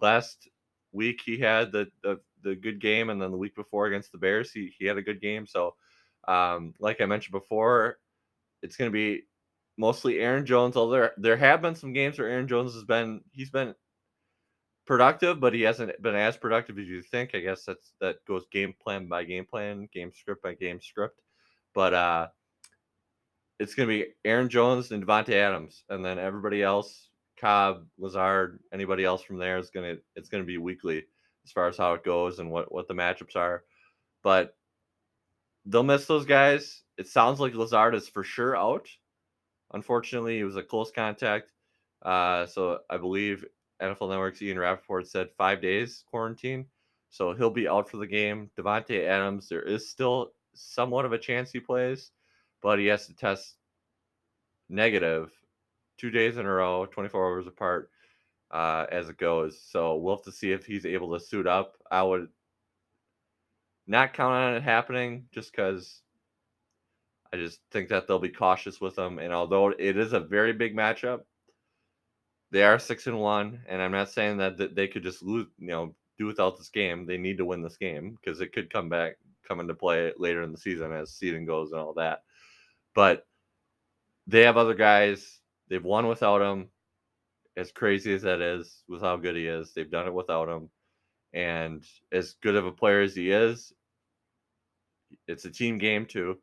last 0.00 0.48
week 0.92 1.20
he 1.24 1.38
had 1.38 1.72
the, 1.72 1.88
the 2.02 2.20
the 2.42 2.54
good 2.54 2.80
game, 2.80 3.10
and 3.10 3.20
then 3.20 3.30
the 3.30 3.36
week 3.36 3.54
before 3.56 3.86
against 3.86 4.12
the 4.12 4.18
Bears 4.18 4.52
he 4.52 4.72
he 4.78 4.86
had 4.86 4.96
a 4.98 5.02
good 5.02 5.20
game. 5.20 5.46
So, 5.46 5.74
um, 6.26 6.74
like 6.78 7.00
I 7.00 7.06
mentioned 7.06 7.32
before, 7.32 7.98
it's 8.62 8.76
going 8.76 8.90
to 8.90 8.92
be 8.92 9.22
mostly 9.76 10.20
Aaron 10.20 10.46
Jones. 10.46 10.76
Although 10.76 10.92
there 10.92 11.12
there 11.16 11.36
have 11.36 11.62
been 11.62 11.74
some 11.74 11.92
games 11.92 12.18
where 12.18 12.28
Aaron 12.28 12.48
Jones 12.48 12.74
has 12.74 12.84
been 12.84 13.22
he's 13.32 13.50
been 13.50 13.74
productive, 14.88 15.38
but 15.38 15.52
he 15.52 15.60
hasn't 15.60 16.00
been 16.02 16.16
as 16.16 16.38
productive 16.38 16.78
as 16.78 16.88
you 16.88 17.02
think. 17.02 17.34
I 17.34 17.40
guess 17.40 17.64
that's 17.64 17.92
that 18.00 18.24
goes 18.24 18.46
game 18.50 18.74
plan 18.82 19.06
by 19.06 19.22
game 19.22 19.44
plan, 19.44 19.86
game 19.92 20.10
script 20.12 20.42
by 20.42 20.54
game 20.54 20.80
script. 20.80 21.20
But 21.74 21.94
uh 21.94 22.28
it's 23.60 23.74
to 23.88 23.94
be 23.94 24.06
Aaron 24.24 24.48
Jones 24.48 24.90
and 24.90 25.06
Davante 25.06 25.34
Adams, 25.34 25.84
and 25.88 26.04
then 26.04 26.18
everybody 26.18 26.62
else, 26.62 27.10
Cobb, 27.38 27.86
Lazard, 27.98 28.60
anybody 28.72 29.04
else 29.04 29.22
from 29.22 29.36
there 29.36 29.58
is 29.58 29.70
to 29.84 30.00
it's 30.16 30.30
to 30.42 30.46
be 30.46 30.58
weekly 30.58 31.04
as 31.44 31.52
far 31.52 31.68
as 31.68 31.76
how 31.76 31.92
it 31.92 32.02
goes 32.02 32.38
and 32.38 32.50
what 32.50 32.72
what 32.72 32.88
the 32.88 32.94
matchups 32.94 33.36
are. 33.36 33.64
But 34.22 34.56
they'll 35.66 35.82
miss 35.82 36.06
those 36.06 36.24
guys. 36.24 36.82
It 36.96 37.08
sounds 37.08 37.40
like 37.40 37.54
Lazard 37.54 37.94
is 37.94 38.08
for 38.08 38.24
sure 38.24 38.56
out. 38.56 38.88
Unfortunately, 39.74 40.38
it 40.40 40.44
was 40.44 40.56
a 40.56 40.62
close 40.62 40.90
contact. 40.90 41.52
Uh, 42.00 42.46
so 42.46 42.78
I 42.88 42.96
believe 42.96 43.44
NFL 43.80 44.10
Network's 44.10 44.42
Ian 44.42 44.58
Rapoport 44.58 45.06
said 45.06 45.30
five 45.36 45.60
days 45.60 46.04
quarantine. 46.10 46.66
So 47.10 47.32
he'll 47.32 47.50
be 47.50 47.68
out 47.68 47.88
for 47.88 47.96
the 47.96 48.06
game. 48.06 48.50
Davante 48.58 49.06
Adams, 49.06 49.48
there 49.48 49.62
is 49.62 49.88
still 49.88 50.32
somewhat 50.54 51.04
of 51.04 51.12
a 51.12 51.18
chance 51.18 51.50
he 51.50 51.60
plays 51.60 52.10
but 52.62 52.78
he 52.78 52.86
has 52.86 53.06
to 53.06 53.14
test 53.14 53.56
negative 54.68 55.30
two 55.96 56.10
days 56.10 56.36
in 56.36 56.46
a 56.46 56.52
row, 56.52 56.86
24 56.86 57.26
hours 57.26 57.46
apart, 57.46 57.90
uh, 58.50 58.86
as 58.90 59.08
it 59.08 59.18
goes. 59.18 59.60
So 59.60 59.96
we'll 59.96 60.16
have 60.16 60.24
to 60.24 60.32
see 60.32 60.52
if 60.52 60.66
he's 60.66 60.86
able 60.86 61.12
to 61.12 61.24
suit 61.24 61.46
up. 61.46 61.76
I 61.90 62.02
would 62.02 62.28
not 63.86 64.12
count 64.12 64.34
on 64.34 64.54
it 64.54 64.62
happening 64.62 65.26
just 65.32 65.52
because 65.52 66.02
I 67.32 67.36
just 67.36 67.60
think 67.70 67.88
that 67.88 68.06
they'll 68.06 68.18
be 68.18 68.28
cautious 68.28 68.80
with 68.80 68.98
him. 68.98 69.18
And 69.18 69.32
although 69.32 69.68
it 69.68 69.96
is 69.96 70.12
a 70.12 70.20
very 70.20 70.52
big 70.52 70.76
matchup, 70.76 71.20
they 72.50 72.62
are 72.62 72.78
six 72.78 73.06
and 73.06 73.18
one, 73.18 73.60
and 73.68 73.82
I'm 73.82 73.92
not 73.92 74.10
saying 74.10 74.38
that, 74.38 74.56
that 74.58 74.74
they 74.74 74.88
could 74.88 75.02
just 75.02 75.22
lose, 75.22 75.46
you 75.58 75.68
know, 75.68 75.94
do 76.18 76.26
without 76.26 76.56
this 76.56 76.70
game. 76.70 77.06
They 77.06 77.18
need 77.18 77.38
to 77.38 77.44
win 77.44 77.62
this 77.62 77.76
game 77.76 78.16
because 78.20 78.40
it 78.40 78.52
could 78.52 78.72
come 78.72 78.88
back, 78.88 79.16
come 79.46 79.60
into 79.60 79.74
play 79.74 80.12
later 80.16 80.42
in 80.42 80.52
the 80.52 80.58
season 80.58 80.92
as 80.92 81.12
season 81.12 81.44
goes 81.44 81.72
and 81.72 81.80
all 81.80 81.94
that. 81.94 82.22
But 82.94 83.26
they 84.26 84.42
have 84.42 84.56
other 84.56 84.74
guys. 84.74 85.40
They've 85.68 85.84
won 85.84 86.08
without 86.08 86.42
him. 86.42 86.68
As 87.56 87.72
crazy 87.72 88.14
as 88.14 88.22
that 88.22 88.40
is, 88.40 88.82
with 88.88 89.02
how 89.02 89.16
good 89.16 89.36
he 89.36 89.46
is, 89.46 89.72
they've 89.72 89.90
done 89.90 90.06
it 90.06 90.14
without 90.14 90.48
him. 90.48 90.70
And 91.32 91.84
as 92.12 92.34
good 92.40 92.56
of 92.56 92.66
a 92.66 92.72
player 92.72 93.00
as 93.00 93.14
he 93.14 93.30
is, 93.30 93.72
it's 95.26 95.44
a 95.44 95.50
team 95.50 95.76
game 95.76 96.06
too. 96.06 96.38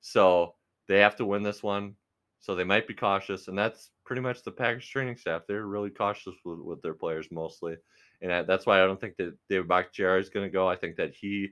So 0.00 0.54
they 0.86 1.00
have 1.00 1.16
to 1.16 1.26
win 1.26 1.42
this 1.42 1.62
one. 1.62 1.96
So 2.38 2.54
they 2.54 2.64
might 2.64 2.88
be 2.88 2.94
cautious, 2.94 3.48
and 3.48 3.58
that's 3.58 3.90
pretty 4.10 4.22
much 4.22 4.42
the 4.42 4.50
Packers 4.50 4.88
training 4.88 5.16
staff. 5.16 5.42
They're 5.46 5.66
really 5.66 5.88
cautious 5.88 6.34
with, 6.44 6.58
with 6.58 6.82
their 6.82 6.94
players 6.94 7.28
mostly, 7.30 7.76
and 8.20 8.44
that's 8.44 8.66
why 8.66 8.82
I 8.82 8.84
don't 8.84 9.00
think 9.00 9.16
that 9.18 9.38
David 9.48 9.68
Bakhtiari 9.68 10.20
is 10.20 10.30
going 10.30 10.44
to 10.44 10.52
go. 10.52 10.68
I 10.68 10.74
think 10.74 10.96
that 10.96 11.14
he 11.14 11.50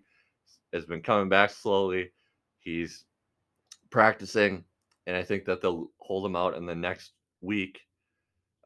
has 0.73 0.85
been 0.85 1.01
coming 1.01 1.29
back 1.29 1.51
slowly. 1.51 2.11
He's 2.59 3.05
practicing, 3.91 4.65
and 5.07 5.17
I 5.17 5.23
think 5.23 5.45
that 5.45 5.63
they'll 5.63 5.93
hold 5.99 6.27
him 6.27 6.35
out 6.35 6.57
in 6.57 6.67
the 6.67 6.75
next 6.75 7.13
week 7.43 7.79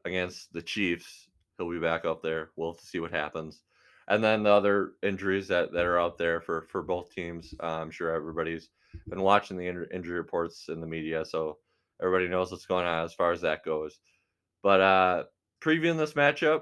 against 0.05 0.51
the 0.53 0.61
Chiefs. 0.63 1.29
He'll 1.59 1.69
be 1.69 1.77
back 1.77 2.03
up 2.03 2.23
there. 2.23 2.49
We'll 2.55 2.71
have 2.71 2.81
to 2.81 2.87
see 2.87 2.99
what 2.99 3.11
happens. 3.11 3.61
And 4.07 4.23
then 4.23 4.41
the 4.41 4.49
other 4.49 4.93
injuries 5.03 5.47
that, 5.49 5.71
that 5.71 5.85
are 5.85 5.99
out 5.99 6.17
there 6.17 6.41
for, 6.41 6.65
for 6.71 6.81
both 6.81 7.13
teams. 7.13 7.53
Uh, 7.61 7.81
I'm 7.81 7.91
sure 7.91 8.09
everybody's 8.09 8.69
been 9.07 9.21
watching 9.21 9.55
the 9.55 9.67
injury 9.93 10.17
reports 10.17 10.65
in 10.69 10.81
the 10.81 10.87
media, 10.87 11.23
so 11.23 11.59
everybody 12.01 12.27
knows 12.27 12.51
what's 12.51 12.65
going 12.65 12.85
on 12.85 13.05
as 13.05 13.13
far 13.13 13.31
as 13.31 13.41
that 13.41 13.63
goes. 13.63 13.99
But 14.61 14.81
uh, 14.81 15.23
previewing 15.61 15.97
this 15.97 16.13
matchup, 16.13 16.61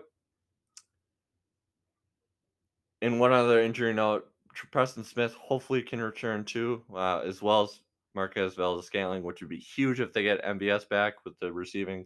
in 3.02 3.20
one 3.20 3.32
other 3.32 3.62
injury 3.62 3.94
note, 3.94 4.28
Preston 4.72 5.04
Smith 5.04 5.34
hopefully 5.34 5.82
can 5.82 6.02
return 6.02 6.44
too, 6.44 6.84
uh, 6.94 7.20
as 7.20 7.42
well 7.42 7.64
as 7.64 7.80
Marquez 8.14 8.56
Valdes-Scantling, 8.56 9.24
which 9.24 9.42
would 9.42 9.50
be 9.50 9.58
huge 9.58 10.00
if 10.00 10.14
they 10.14 10.24
get 10.24 10.44
MVS 10.44 10.88
back 10.90 11.24
with 11.26 11.38
the 11.40 11.52
receiving 11.52 12.06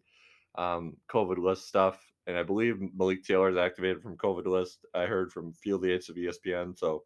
um, 0.58 0.96
COVID 1.10 1.38
list 1.38 1.68
stuff. 1.68 2.00
And 2.28 2.38
I 2.38 2.44
believe 2.44 2.78
Malik 2.96 3.24
Taylor 3.24 3.50
is 3.50 3.58
activated 3.58 4.02
from 4.02 4.18
COVID 4.18 4.46
list. 4.46 4.86
I 4.94 5.06
heard 5.06 5.32
from 5.32 5.54
Field 5.54 5.86
Yates 5.86 6.10
of 6.10 6.16
ESPN, 6.16 6.78
so 6.78 7.04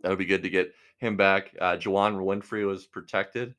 that 0.00 0.08
would 0.08 0.18
be 0.18 0.26
good 0.26 0.42
to 0.42 0.50
get 0.50 0.72
him 0.98 1.16
back. 1.16 1.54
Uh, 1.60 1.76
Juwann 1.76 2.16
Winfree 2.16 2.66
was 2.66 2.86
protected 2.86 3.54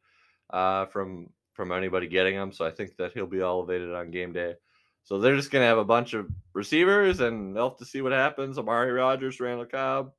uh, 0.51 0.85
from 0.85 1.27
from 1.61 1.71
anybody 1.71 2.07
getting 2.07 2.33
him, 2.33 2.51
so 2.51 2.65
I 2.65 2.71
think 2.71 2.97
that 2.97 3.13
he'll 3.13 3.27
be 3.27 3.39
elevated 3.39 3.93
on 3.93 4.09
game 4.09 4.33
day. 4.33 4.55
So 5.03 5.19
they're 5.19 5.35
just 5.35 5.51
gonna 5.51 5.65
have 5.65 5.77
a 5.77 5.85
bunch 5.85 6.15
of 6.15 6.27
receivers, 6.53 7.19
and 7.19 7.55
they'll 7.55 7.69
have 7.69 7.77
to 7.77 7.85
see 7.85 8.01
what 8.01 8.13
happens. 8.13 8.57
Amari 8.57 8.91
Rodgers, 8.91 9.39
Randall 9.39 9.67
Cobb, 9.67 10.11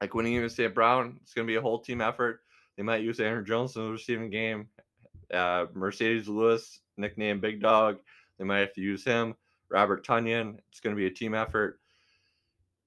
like 0.00 0.12
winning 0.12 0.34
even 0.34 0.50
St. 0.50 0.74
Brown. 0.74 1.20
It's 1.22 1.34
gonna 1.34 1.46
be 1.46 1.54
a 1.54 1.60
whole 1.60 1.78
team 1.78 2.00
effort. 2.00 2.40
They 2.76 2.82
might 2.82 3.02
use 3.02 3.20
Aaron 3.20 3.44
Jones 3.44 3.76
in 3.76 3.84
the 3.84 3.92
receiving 3.92 4.28
game. 4.28 4.66
Uh, 5.32 5.66
Marcedes 5.66 6.26
Lewis, 6.26 6.80
nicknamed 6.96 7.42
Big 7.42 7.60
Dog, 7.60 7.98
they 8.38 8.44
might 8.44 8.58
have 8.58 8.72
to 8.72 8.80
use 8.80 9.04
him. 9.04 9.36
Robert 9.70 10.04
Tonyan. 10.04 10.58
It's 10.70 10.80
going 10.80 10.96
to 10.96 11.00
be 11.00 11.06
a 11.06 11.10
team 11.10 11.32
effort. 11.32 11.78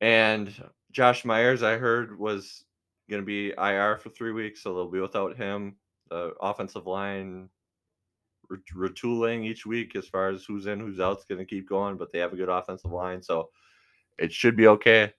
And 0.01 0.53
Josh 0.91 1.23
Myers, 1.23 1.63
I 1.63 1.77
heard, 1.77 2.19
was 2.19 2.65
going 3.09 3.21
to 3.21 3.25
be 3.25 3.53
IR 3.57 3.97
for 3.97 4.09
three 4.09 4.33
weeks, 4.33 4.61
so 4.61 4.73
they'll 4.73 4.91
be 4.91 4.99
without 4.99 5.37
him. 5.37 5.77
The 6.09 6.33
offensive 6.41 6.87
line 6.87 7.49
retooling 8.49 9.45
each 9.45 9.65
week 9.65 9.95
as 9.95 10.07
far 10.07 10.29
as 10.29 10.43
who's 10.45 10.67
in, 10.67 10.79
who's 10.79 10.99
out 10.99 11.19
is 11.19 11.25
going 11.25 11.39
to 11.39 11.45
keep 11.45 11.67
going, 11.67 11.97
but 11.97 12.11
they 12.11 12.19
have 12.19 12.33
a 12.33 12.37
good 12.37 12.49
offensive 12.49 12.91
line, 12.91 13.21
so 13.21 13.49
it 14.17 14.31
should 14.31 14.55
be 14.55 14.67
okay. 14.67 15.13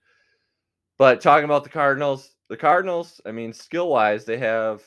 But 0.97 1.21
talking 1.21 1.45
about 1.45 1.63
the 1.63 1.69
Cardinals, 1.69 2.35
the 2.49 2.57
Cardinals, 2.57 3.19
I 3.25 3.31
mean, 3.31 3.51
skill 3.51 3.89
wise, 3.89 4.25
they 4.25 4.37
have 4.37 4.83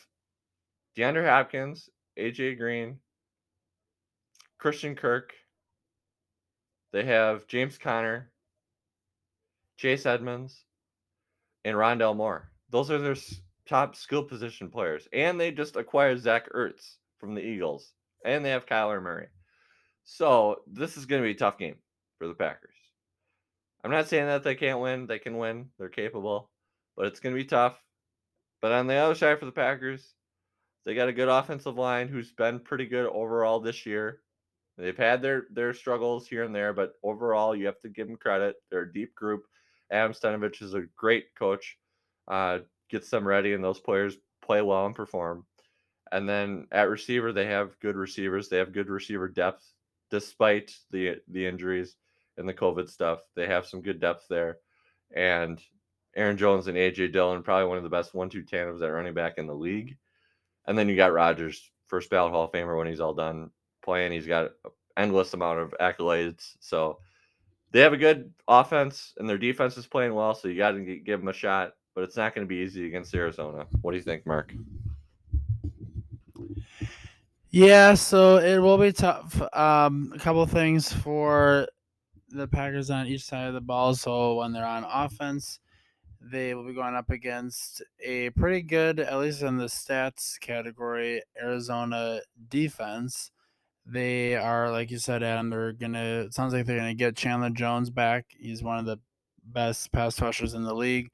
DeAndre 0.97 1.29
Hopkins, 1.29 1.91
AJ 2.19 2.59
Green, 2.59 2.99
Christian 4.59 4.95
Kirk, 4.95 5.35
they 6.93 7.05
have 7.05 7.47
James 7.47 7.77
Conner, 7.77 8.31
Chase 9.77 10.07
Edmonds, 10.07 10.65
and 11.65 11.77
Rondale 11.77 12.17
Moore. 12.17 12.51
Those 12.71 12.91
are 12.91 12.99
their 12.99 13.17
top 13.67 13.95
skill 13.95 14.25
position 14.25 14.71
players. 14.71 15.07
And 15.13 15.39
they 15.39 15.51
just 15.51 15.77
acquired 15.77 16.21
Zach 16.21 16.51
Ertz 16.53 16.97
from 17.19 17.35
the 17.35 17.43
Eagles. 17.43 17.93
And 18.25 18.45
they 18.45 18.51
have 18.51 18.67
Kyler 18.67 19.03
Murray. 19.03 19.29
So 20.05 20.63
this 20.67 20.97
is 20.97 21.07
going 21.07 21.23
to 21.23 21.27
be 21.27 21.33
a 21.33 21.39
tough 21.39 21.59
game 21.59 21.77
for 22.19 22.27
the 22.27 22.35
Packers. 22.35 22.75
I'm 23.85 23.91
not 23.91 24.09
saying 24.09 24.27
that 24.27 24.43
they 24.43 24.55
can't 24.55 24.81
win. 24.81 25.07
They 25.07 25.19
can 25.19 25.37
win. 25.39 25.71
They're 25.79 25.89
capable. 25.89 26.51
But 26.97 27.07
it's 27.07 27.21
going 27.21 27.35
to 27.35 27.41
be 27.41 27.49
tough. 27.49 27.81
But 28.61 28.73
on 28.73 28.87
the 28.87 28.95
other 28.95 29.15
side 29.15 29.39
for 29.39 29.47
the 29.47 29.53
Packers, 29.53 30.15
they 30.85 30.95
got 30.95 31.09
a 31.09 31.13
good 31.13 31.29
offensive 31.29 31.77
line 31.77 32.09
who's 32.09 32.33
been 32.33 32.61
pretty 32.61 32.87
good 32.87 33.07
overall 33.07 33.61
this 33.61 33.87
year. 33.87 34.21
They've 34.79 34.97
had 34.97 35.23
their 35.23 35.47
their 35.51 35.75
struggles 35.75 36.29
here 36.29 36.45
and 36.45 36.55
there, 36.55 36.73
but 36.73 36.95
overall, 37.03 37.55
you 37.55 37.67
have 37.67 37.81
to 37.81 37.89
give 37.89 38.07
them 38.07 38.17
credit. 38.17 38.57
They're 38.71 38.83
a 38.83 38.93
deep 38.93 39.15
group. 39.15 39.43
Adam 39.91 40.13
Stenavich 40.13 40.63
is 40.63 40.75
a 40.75 40.85
great 40.97 41.35
coach. 41.37 41.77
Uh, 42.29 42.61
gets 42.89 43.11
them 43.11 43.27
ready, 43.27 43.55
and 43.55 43.63
those 43.63 43.81
players 43.81 44.17
play 44.41 44.63
well 44.63 44.87
and 44.87 44.95
perform. 44.95 45.45
And 46.13 46.29
then 46.29 46.67
at 46.73 46.89
receiver, 46.89 47.33
they 47.33 47.47
have 47.47 47.79
good 47.81 47.97
receivers. 47.97 48.49
They 48.49 48.59
have 48.59 48.73
good 48.73 48.89
receiver 48.89 49.29
depth, 49.29 49.65
despite 50.11 50.75
the 50.91 51.17
the 51.29 51.47
injuries 51.47 51.97
and 52.37 52.49
the 52.49 52.55
COVID 52.55 52.89
stuff. 52.89 53.21
They 53.35 53.47
have 53.47 53.67
some 53.67 53.83
good 53.83 54.01
depth 54.01 54.27
there. 54.29 54.59
And 55.15 55.61
Aaron 56.17 56.37
Jones 56.37 56.67
and 56.69 56.77
AJ 56.77 57.13
Dillon, 57.13 57.43
probably 57.43 57.69
one 57.69 57.77
of 57.77 57.83
the 57.83 57.89
best 57.89 58.15
one-two 58.15 58.43
tandems 58.43 58.83
at 58.83 58.87
running 58.87 59.15
back 59.15 59.39
in 59.39 59.47
the 59.47 59.55
league. 59.55 59.97
And 60.67 60.77
then 60.77 60.89
you 60.89 60.97
got 60.97 61.13
Rodgers, 61.13 61.71
first 61.87 62.11
ballot 62.11 62.33
Hall 62.33 62.45
of 62.45 62.53
Famer 62.53 62.77
when 62.77 62.87
he's 62.87 63.01
all 63.01 63.15
done 63.15 63.51
playing. 63.83 64.13
He's 64.13 64.27
got 64.27 64.45
an 64.65 64.71
endless 64.97 65.35
amount 65.35 65.61
of 65.61 65.75
accolades. 65.81 66.57
So 66.61 66.99
they 67.71 67.81
have 67.81 67.93
a 67.93 67.99
good 67.99 68.33
offense, 68.47 69.15
and 69.19 69.29
their 69.29 69.39
defense 69.39 69.77
is 69.77 69.87
playing 69.87 70.15
well. 70.15 70.35
So 70.35 70.49
you 70.49 70.57
got 70.57 70.73
to 70.73 70.81
give 70.81 71.21
them 71.21 71.29
a 71.29 71.33
shot, 71.33 71.73
but 71.95 72.05
it's 72.05 72.17
not 72.17 72.35
going 72.35 72.47
to 72.47 72.49
be 72.49 72.57
easy 72.57 72.87
against 72.87 73.15
Arizona. 73.15 73.67
What 73.83 73.93
do 73.93 73.97
you 73.97 74.03
think, 74.03 74.27
Mark? 74.27 74.53
Yeah, 77.51 77.95
so 77.95 78.37
it 78.37 78.59
will 78.59 78.77
be 78.77 78.93
tough. 78.93 79.41
Um, 79.55 80.13
a 80.15 80.19
couple 80.19 80.45
things 80.47 80.93
for 80.93 81.67
the 82.29 82.47
Packers 82.47 82.91
on 82.91 83.07
each 83.07 83.25
side 83.25 83.49
of 83.49 83.55
the 83.55 83.61
ball. 83.61 83.95
So 83.95 84.35
when 84.35 84.53
they're 84.53 84.67
on 84.67 84.85
offense, 84.85 85.59
they 86.21 86.55
will 86.55 86.67
be 86.67 86.75
going 86.75 86.95
up 86.95 87.09
against 87.09 87.83
a 88.05 88.29
pretty 88.31 88.61
good, 88.61 89.01
at 89.01 89.19
least 89.19 89.43
in 89.43 89.57
the 89.57 89.65
stats 89.65 90.39
category, 90.41 91.23
Arizona 91.41 92.21
defense. 92.51 93.31
They 93.87 94.37
are, 94.37 94.71
like 94.71 94.91
you 94.91 94.99
said, 94.99 95.23
Adam, 95.23 95.49
they're 95.49 95.73
going 95.73 95.95
to, 95.95 96.27
it 96.27 96.35
sounds 96.35 96.53
like 96.53 96.67
they're 96.67 96.77
going 96.77 96.91
to 96.91 96.95
get 96.95 97.17
Chandler 97.17 97.49
Jones 97.49 97.89
back. 97.89 98.27
He's 98.39 98.63
one 98.63 98.79
of 98.79 98.85
the 98.85 98.99
best 99.43 99.91
pass 99.91 100.21
rushers 100.21 100.53
in 100.53 100.65
the 100.65 100.75
league. 100.75 101.11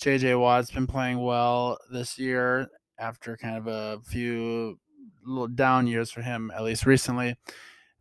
JJ 0.00 0.38
Watt's 0.38 0.70
been 0.70 0.86
playing 0.86 1.18
well 1.18 1.78
this 1.90 2.20
year 2.20 2.68
after 2.98 3.36
kind 3.36 3.56
of 3.56 3.66
a 3.66 4.00
few 4.04 4.78
little 5.24 5.48
down 5.48 5.86
years 5.86 6.10
for 6.10 6.22
him, 6.22 6.50
at 6.54 6.62
least 6.62 6.86
recently. 6.86 7.36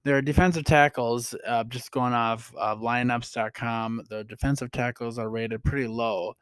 Their 0.03 0.21
defensive 0.21 0.63
tackles, 0.63 1.35
uh, 1.45 1.63
just 1.65 1.91
going 1.91 2.13
off 2.13 2.51
uh, 2.57 2.75
lineups.com, 2.75 4.05
the 4.09 4.23
defensive 4.23 4.71
tackles 4.71 5.19
are 5.19 5.29
rated 5.29 5.63
pretty 5.63 5.87
low. 5.87 6.33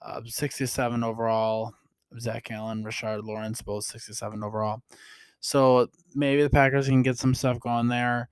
Uh, 0.00 0.20
67 0.24 1.02
overall. 1.02 1.74
Zach 2.18 2.50
Allen, 2.50 2.84
Rashard 2.84 3.24
Lawrence, 3.24 3.60
both 3.62 3.84
67 3.84 4.42
overall. 4.42 4.82
So 5.40 5.88
maybe 6.14 6.42
the 6.42 6.50
Packers 6.50 6.88
can 6.88 7.02
get 7.02 7.18
some 7.18 7.34
stuff 7.34 7.60
going 7.60 7.88
there. 7.88 8.28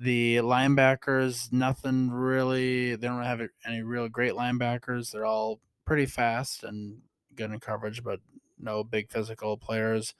The 0.00 0.36
linebackers, 0.36 1.52
nothing 1.52 2.10
really. 2.10 2.96
They 2.96 3.06
don't 3.06 3.22
have 3.22 3.42
any 3.66 3.82
real 3.82 4.08
great 4.08 4.32
linebackers. 4.32 5.10
They're 5.10 5.26
all 5.26 5.60
pretty 5.84 6.06
fast 6.06 6.64
and 6.64 6.98
good 7.34 7.50
in 7.50 7.60
coverage, 7.60 8.02
but 8.02 8.20
no 8.58 8.84
big 8.84 9.10
physical 9.10 9.56
players. 9.56 10.14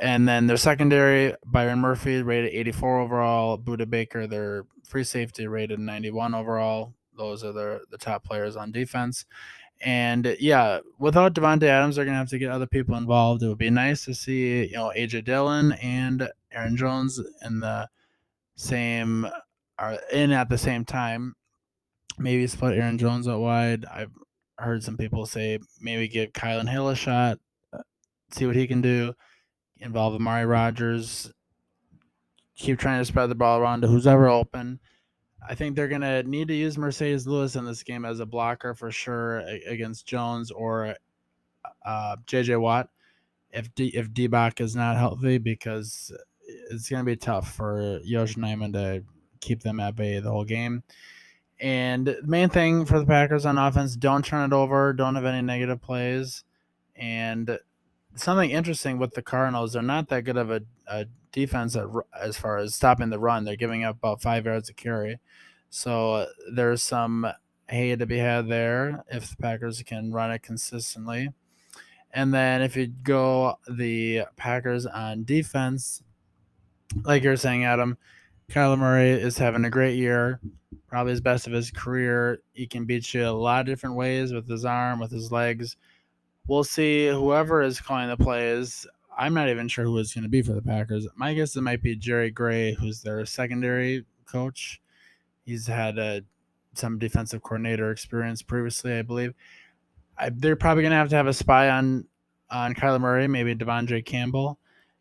And 0.00 0.28
then 0.28 0.46
their 0.46 0.58
secondary, 0.58 1.34
Byron 1.46 1.78
Murphy 1.78 2.22
rated 2.22 2.52
84 2.52 3.00
overall, 3.00 3.58
Budda 3.58 3.88
Baker, 3.88 4.26
their 4.26 4.64
free 4.86 5.04
safety 5.04 5.46
rated 5.46 5.78
91 5.78 6.34
overall. 6.34 6.94
Those 7.16 7.42
are 7.42 7.52
the 7.52 7.80
the 7.90 7.98
top 7.98 8.24
players 8.24 8.56
on 8.56 8.72
defense. 8.72 9.24
And 9.80 10.36
yeah, 10.38 10.80
without 10.98 11.34
Davante 11.34 11.64
Adams, 11.64 11.96
they're 11.96 12.04
gonna 12.04 12.16
have 12.16 12.28
to 12.30 12.38
get 12.38 12.50
other 12.50 12.66
people 12.66 12.94
involved. 12.96 13.42
It 13.42 13.48
would 13.48 13.58
be 13.58 13.70
nice 13.70 14.04
to 14.04 14.14
see 14.14 14.66
you 14.66 14.74
know 14.74 14.92
AJ 14.96 15.24
Dillon 15.24 15.72
and 15.72 16.30
Aaron 16.52 16.76
Jones 16.76 17.20
in 17.42 17.60
the 17.60 17.88
same 18.56 19.26
are 19.78 19.98
in 20.12 20.32
at 20.32 20.48
the 20.48 20.58
same 20.58 20.84
time. 20.84 21.34
Maybe 22.18 22.46
split 22.46 22.78
Aaron 22.78 22.98
Jones 22.98 23.28
out 23.28 23.40
wide. 23.40 23.84
I've 23.84 24.12
heard 24.58 24.82
some 24.82 24.96
people 24.96 25.26
say 25.26 25.58
maybe 25.80 26.08
give 26.08 26.32
Kylin 26.32 26.70
Hill 26.70 26.88
a 26.88 26.96
shot, 26.96 27.38
uh, 27.72 27.82
see 28.30 28.46
what 28.46 28.56
he 28.56 28.66
can 28.66 28.80
do. 28.80 29.14
Involve 29.80 30.14
Amari 30.14 30.46
Rodgers. 30.46 31.32
keep 32.56 32.78
trying 32.78 33.00
to 33.00 33.04
spread 33.04 33.28
the 33.28 33.34
ball 33.34 33.58
around 33.60 33.82
to 33.82 33.88
who's 33.88 34.06
ever 34.06 34.28
open. 34.28 34.80
I 35.48 35.54
think 35.54 35.76
they're 35.76 35.88
gonna 35.88 36.22
need 36.22 36.48
to 36.48 36.54
use 36.54 36.76
Marcedes 36.76 37.26
Lewis 37.26 37.56
in 37.56 37.64
this 37.64 37.82
game 37.82 38.04
as 38.04 38.20
a 38.20 38.26
blocker 38.26 38.74
for 38.74 38.90
sure 38.90 39.38
against 39.66 40.06
Jones 40.06 40.50
or 40.50 40.96
uh, 41.84 42.16
JJ 42.26 42.60
Watt 42.60 42.88
if 43.50 43.74
D, 43.74 43.88
if 43.88 44.10
Dbach 44.10 44.60
is 44.60 44.74
not 44.74 44.96
healthy 44.96 45.38
because 45.38 46.12
it's 46.70 46.88
gonna 46.88 47.04
be 47.04 47.16
tough 47.16 47.52
for 47.54 48.00
Yosh 48.02 48.34
Nijman 48.34 48.72
to 48.72 49.04
keep 49.40 49.62
them 49.62 49.80
at 49.80 49.96
bay 49.96 50.18
the 50.18 50.30
whole 50.30 50.44
game. 50.44 50.82
And 51.58 52.06
the 52.06 52.20
main 52.24 52.50
thing 52.50 52.84
for 52.84 52.98
the 52.98 53.06
Packers 53.06 53.46
on 53.46 53.56
offense, 53.56 53.96
don't 53.96 54.24
turn 54.24 54.52
it 54.52 54.54
over, 54.54 54.92
don't 54.92 55.14
have 55.14 55.24
any 55.24 55.42
negative 55.42 55.80
plays. 55.80 56.44
And 56.94 57.58
something 58.16 58.50
interesting 58.50 58.98
with 58.98 59.14
the 59.14 59.22
Cardinals, 59.22 59.72
they're 59.72 59.82
not 59.82 60.08
that 60.08 60.24
good 60.24 60.36
of 60.36 60.50
a, 60.50 60.62
a 60.86 61.06
defense 61.32 61.76
at, 61.76 61.86
as 62.18 62.36
far 62.36 62.58
as 62.58 62.74
stopping 62.74 63.10
the 63.10 63.18
run. 63.18 63.44
They're 63.44 63.56
giving 63.56 63.84
up 63.84 63.96
about 63.96 64.22
five 64.22 64.46
yards 64.46 64.68
a 64.68 64.74
carry. 64.74 65.18
So 65.70 66.12
uh, 66.12 66.26
there's 66.52 66.82
some 66.82 67.26
hay 67.68 67.96
to 67.96 68.06
be 68.06 68.18
had 68.18 68.48
there 68.48 69.04
if 69.10 69.30
the 69.30 69.36
Packers 69.36 69.82
can 69.82 70.12
run 70.12 70.30
it 70.30 70.42
consistently. 70.42 71.30
And 72.12 72.32
then 72.32 72.62
if 72.62 72.76
you 72.76 72.86
go 72.86 73.58
the 73.68 74.22
Packers 74.36 74.86
on 74.86 75.24
defense, 75.24 76.02
like 77.04 77.22
you're 77.22 77.36
saying, 77.36 77.64
Adam, 77.64 77.98
Kyler 78.50 78.78
Murray 78.78 79.10
is 79.10 79.36
having 79.36 79.64
a 79.64 79.70
great 79.70 79.96
year, 79.96 80.40
probably 80.86 81.10
his 81.10 81.20
best 81.20 81.46
of 81.46 81.52
his 81.52 81.70
career. 81.70 82.40
He 82.52 82.66
can 82.66 82.84
beat 82.84 83.12
you 83.12 83.28
a 83.28 83.30
lot 83.30 83.60
of 83.60 83.66
different 83.66 83.96
ways 83.96 84.32
with 84.32 84.48
his 84.48 84.64
arm, 84.64 85.00
with 85.00 85.10
his 85.10 85.32
legs. 85.32 85.76
We'll 86.48 86.64
see 86.64 87.08
whoever 87.08 87.62
is 87.62 87.80
calling 87.80 88.08
the 88.08 88.16
plays. 88.16 88.86
I'm 89.16 89.34
not 89.34 89.48
even 89.48 89.68
sure 89.68 89.84
who 89.84 89.98
it's 89.98 90.14
going 90.14 90.24
to 90.24 90.28
be 90.28 90.42
for 90.42 90.52
the 90.52 90.62
Packers. 90.62 91.06
My 91.16 91.34
guess 91.34 91.56
it 91.56 91.62
might 91.62 91.82
be 91.82 91.96
Jerry 91.96 92.30
Gray, 92.30 92.74
who's 92.74 93.02
their 93.02 93.24
secondary 93.26 94.04
coach. 94.26 94.80
He's 95.44 95.66
had 95.66 95.98
a, 95.98 96.22
some 96.74 96.98
defensive 96.98 97.42
coordinator 97.42 97.90
experience 97.90 98.42
previously, 98.42 98.98
I 98.98 99.02
believe. 99.02 99.34
I, 100.18 100.30
they're 100.30 100.56
probably 100.56 100.82
going 100.82 100.92
to 100.92 100.96
have 100.98 101.10
to 101.10 101.16
have 101.16 101.26
a 101.26 101.32
spy 101.32 101.70
on 101.70 102.06
on 102.48 102.74
Kyler 102.74 103.00
Murray, 103.00 103.26
maybe 103.26 103.56
De'Vondre 103.56 104.04
Campbell 104.04 104.58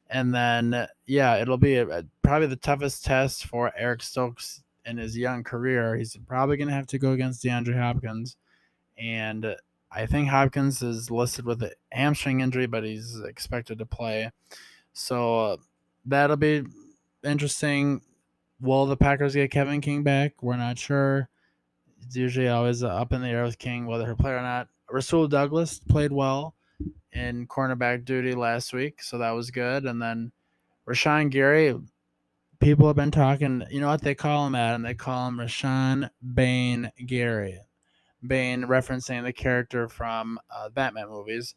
and 0.09 0.33
then, 0.33 0.87
yeah, 1.05 1.37
it'll 1.37 1.57
be 1.57 1.75
a, 1.75 1.87
a, 1.87 2.03
probably 2.21 2.47
the 2.47 2.55
toughest 2.55 3.05
test 3.05 3.45
for 3.45 3.71
Eric 3.77 4.03
Stokes 4.03 4.63
in 4.85 4.97
his 4.97 5.17
young 5.17 5.43
career. 5.43 5.95
He's 5.95 6.15
probably 6.27 6.57
going 6.57 6.67
to 6.67 6.73
have 6.73 6.87
to 6.87 6.99
go 6.99 7.11
against 7.11 7.43
DeAndre 7.43 7.77
Hopkins. 7.77 8.37
And 8.97 9.55
I 9.95 10.05
think 10.05 10.27
Hopkins 10.27 10.81
is 10.81 11.09
listed 11.09 11.45
with 11.45 11.63
a 11.63 11.71
hamstring 11.91 12.41
injury, 12.41 12.65
but 12.67 12.83
he's 12.83 13.19
expected 13.21 13.79
to 13.79 13.85
play. 13.85 14.29
So 14.91 15.39
uh, 15.39 15.57
that'll 16.05 16.35
be 16.35 16.63
interesting. 17.23 18.01
Will 18.59 18.85
the 18.85 18.97
Packers 18.97 19.35
get 19.35 19.51
Kevin 19.51 19.79
King 19.79 20.03
back? 20.03 20.33
We're 20.41 20.57
not 20.57 20.77
sure. 20.77 21.29
It's 22.01 22.15
usually 22.15 22.49
always 22.49 22.83
up 22.83 23.13
in 23.13 23.21
the 23.21 23.29
air 23.29 23.43
with 23.43 23.57
King, 23.57 23.85
whether 23.85 24.05
he'll 24.05 24.15
play 24.15 24.31
or 24.31 24.41
not. 24.41 24.67
Rasul 24.91 25.27
Douglas 25.27 25.79
played 25.79 26.11
well 26.11 26.55
in 27.13 27.47
cornerback 27.47 28.05
duty 28.05 28.35
last 28.35 28.73
week, 28.73 29.01
so 29.01 29.17
that 29.17 29.31
was 29.31 29.49
good. 29.49 29.85
And 29.85 30.01
then 30.01 30.31
Rashan 30.87 31.29
Gary, 31.31 31.73
people 32.59 32.87
have 32.87 32.95
been 32.95 33.11
talking. 33.11 33.63
You 33.71 33.79
know 33.79 33.87
what 33.87 34.01
they 34.01 34.13
call 34.13 34.45
him, 34.45 34.55
Adam? 34.55 34.81
They 34.81 34.93
call 34.93 35.29
him 35.29 35.37
Rashan 35.37 36.09
Bane 36.33 36.91
Gary. 37.05 37.61
Bane, 38.25 38.63
referencing 38.63 39.23
the 39.23 39.33
character 39.33 39.87
from 39.87 40.39
uh, 40.49 40.69
Batman 40.69 41.09
movies. 41.09 41.55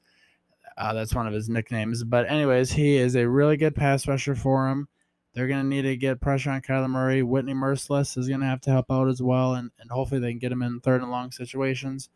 Uh, 0.77 0.93
that's 0.93 1.15
one 1.15 1.27
of 1.27 1.33
his 1.33 1.49
nicknames. 1.49 2.05
But 2.05 2.31
anyways, 2.31 2.73
he 2.73 2.97
is 2.97 3.17
a 3.17 3.29
really 3.29 3.57
good 3.57 3.75
pass 3.75 4.07
rusher 4.07 4.35
for 4.35 4.69
him. 4.69 4.89
They're 5.35 5.49
going 5.49 5.63
to 5.63 5.69
need 5.69 5.83
to 5.83 5.97
get 5.97 6.21
pressure 6.21 6.51
on 6.51 6.63
Kyler 6.63 6.91
Murray. 6.91 7.23
Whitney 7.23 7.55
Mercilus 7.55 8.17
is 8.17 8.29
going 8.29 8.41
to 8.41 8.47
have 8.47 8.61
to 8.63 8.71
help 8.71 8.87
out 8.91 9.09
as 9.09 9.23
well, 9.23 9.55
and, 9.55 9.71
and 9.79 9.91
hopefully 9.91 10.21
they 10.21 10.31
can 10.31 10.39
get 10.39 10.53
him 10.53 10.63
in 10.63 10.81
third 10.81 11.01
and 11.03 11.11
long 11.11 11.31
situations. 11.31 12.09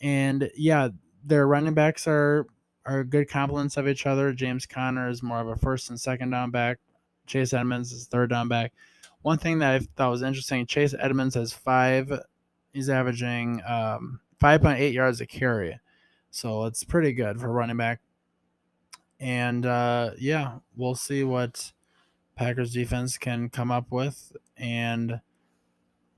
And 0.00 0.50
yeah, 0.56 0.88
their 1.24 1.46
running 1.46 1.74
backs 1.74 2.06
are 2.06 2.46
are 2.84 3.02
good 3.04 3.28
complements 3.28 3.76
of 3.76 3.88
each 3.88 4.06
other. 4.06 4.32
James 4.32 4.66
Conner 4.66 5.08
is 5.08 5.22
more 5.22 5.40
of 5.40 5.48
a 5.48 5.56
first 5.56 5.90
and 5.90 6.00
second 6.00 6.30
down 6.30 6.50
back. 6.50 6.78
Chase 7.26 7.52
Edmonds 7.52 7.92
is 7.92 8.06
third 8.06 8.30
down 8.30 8.48
back. 8.48 8.72
One 9.22 9.38
thing 9.38 9.58
that 9.58 9.74
I 9.74 9.78
thought 9.96 10.10
was 10.10 10.22
interesting: 10.22 10.66
Chase 10.66 10.94
Edmonds 10.98 11.34
has 11.34 11.52
five. 11.52 12.12
He's 12.76 12.90
averaging 12.90 13.62
um, 13.66 14.20
5.8 14.42 14.92
yards 14.92 15.20
a 15.20 15.26
carry, 15.26 15.80
so 16.30 16.64
it's 16.64 16.84
pretty 16.84 17.12
good 17.12 17.40
for 17.40 17.50
running 17.50 17.76
back. 17.76 18.00
And 19.18 19.64
uh, 19.64 20.10
yeah, 20.18 20.58
we'll 20.76 20.94
see 20.94 21.24
what 21.24 21.72
Packers 22.36 22.74
defense 22.74 23.16
can 23.16 23.48
come 23.48 23.70
up 23.70 23.90
with, 23.90 24.36
and 24.56 25.20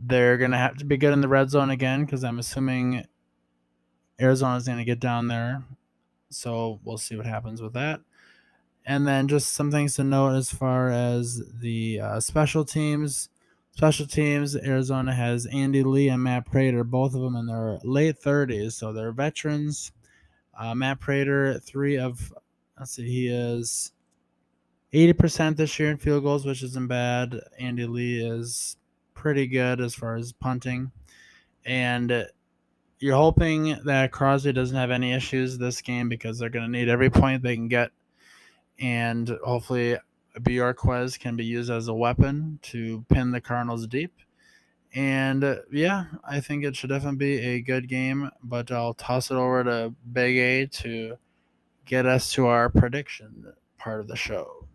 they're 0.01 0.37
gonna 0.37 0.59
have 0.59 0.77
to 0.79 0.85
be 0.85 0.97
good 0.97 1.13
in 1.13 1.21
the 1.21 1.29
red 1.29 1.51
zone 1.51 1.71
again 1.71 2.05
because 2.05 2.25
I'm 2.25 2.39
assuming 2.39 3.07
Arizona's 4.21 4.67
going 4.67 4.79
to 4.79 4.85
get 4.85 5.01
down 5.01 5.29
there. 5.29 5.63
So 6.31 6.81
we'll 6.85 6.99
see 6.99 7.17
what 7.17 7.27
happens 7.27 7.63
with 7.63 7.73
that. 7.75 8.01
And 8.85 9.07
then 9.07 9.29
just 9.29 9.53
some 9.53 9.71
things 9.71 9.97
to 9.97 10.05
note 10.05 10.35
as 10.35 10.51
far 10.51 10.91
as 10.91 11.43
the 11.61 12.01
uh, 12.01 12.21
special 12.21 12.65
teams. 12.65 13.29
Special 13.79 14.07
teams, 14.07 14.57
Arizona 14.57 15.15
has 15.15 15.47
Andy 15.47 15.85
Lee 15.85 16.09
and 16.09 16.21
Matt 16.21 16.47
Prater, 16.47 16.83
both 16.83 17.15
of 17.15 17.21
them 17.21 17.37
in 17.37 17.47
their 17.47 17.79
late 17.85 18.21
30s. 18.21 18.73
So 18.73 18.93
they're 18.93 19.13
veterans. 19.13 19.93
Uh, 20.59 20.75
Matt 20.75 20.99
Prater, 20.99 21.61
three 21.61 21.97
of, 21.97 22.33
let's 22.77 22.91
see, 22.91 23.09
he 23.09 23.29
is 23.29 23.93
80% 24.93 25.55
this 25.55 25.79
year 25.79 25.93
in 25.93 25.97
field 25.97 26.25
goals, 26.25 26.45
which 26.45 26.65
isn't 26.65 26.89
bad. 26.89 27.39
Andy 27.57 27.87
Lee 27.87 28.21
is 28.21 28.79
pretty 29.15 29.47
good 29.47 29.81
as 29.81 29.95
far 29.95 30.17
as 30.17 30.33
punting. 30.33 30.91
And 31.65 32.27
you're 32.99 33.15
hoping 33.15 33.79
that 33.85 34.11
Crosby 34.11 34.53
doesn't 34.55 34.77
have 34.77 34.91
any 34.91 35.13
issues 35.13 35.57
this 35.57 35.81
game 35.83 36.09
because 36.09 36.37
they're 36.37 36.49
going 36.49 36.65
to 36.65 36.79
need 36.79 36.89
every 36.89 37.11
point 37.11 37.45
they 37.45 37.55
can 37.55 37.69
get, 37.69 37.93
and 38.81 39.39
hopefully 39.45 39.99
Bojorquez 40.39 41.19
can 41.19 41.37
be 41.37 41.45
used 41.45 41.71
as 41.71 41.89
a 41.89 41.95
weapon 41.95 42.59
to 42.63 43.05
pin 43.09 43.31
the 43.31 43.41
Cardinals 43.41 43.87
deep. 43.87 44.13
And 44.95 45.45
uh, 45.45 45.57
yeah, 45.71 46.07
I 46.25 46.41
think 46.41 46.65
it 46.65 46.75
should 46.75 46.91
definitely 46.91 47.19
be 47.19 47.39
a 47.39 47.61
good 47.61 47.89
game, 47.89 48.31
but 48.43 48.71
I'll 48.71 48.95
toss 48.95 49.31
it 49.31 49.35
over 49.35 49.65
to 49.65 49.95
Big 50.13 50.39
A 50.39 50.67
to 50.67 51.17
get 51.85 52.07
us 52.07 52.33
to 52.33 52.47
our 52.47 52.69
prediction 52.69 53.53
part 53.79 54.01
of 54.01 54.09
the 54.09 54.17
show. 54.17 54.67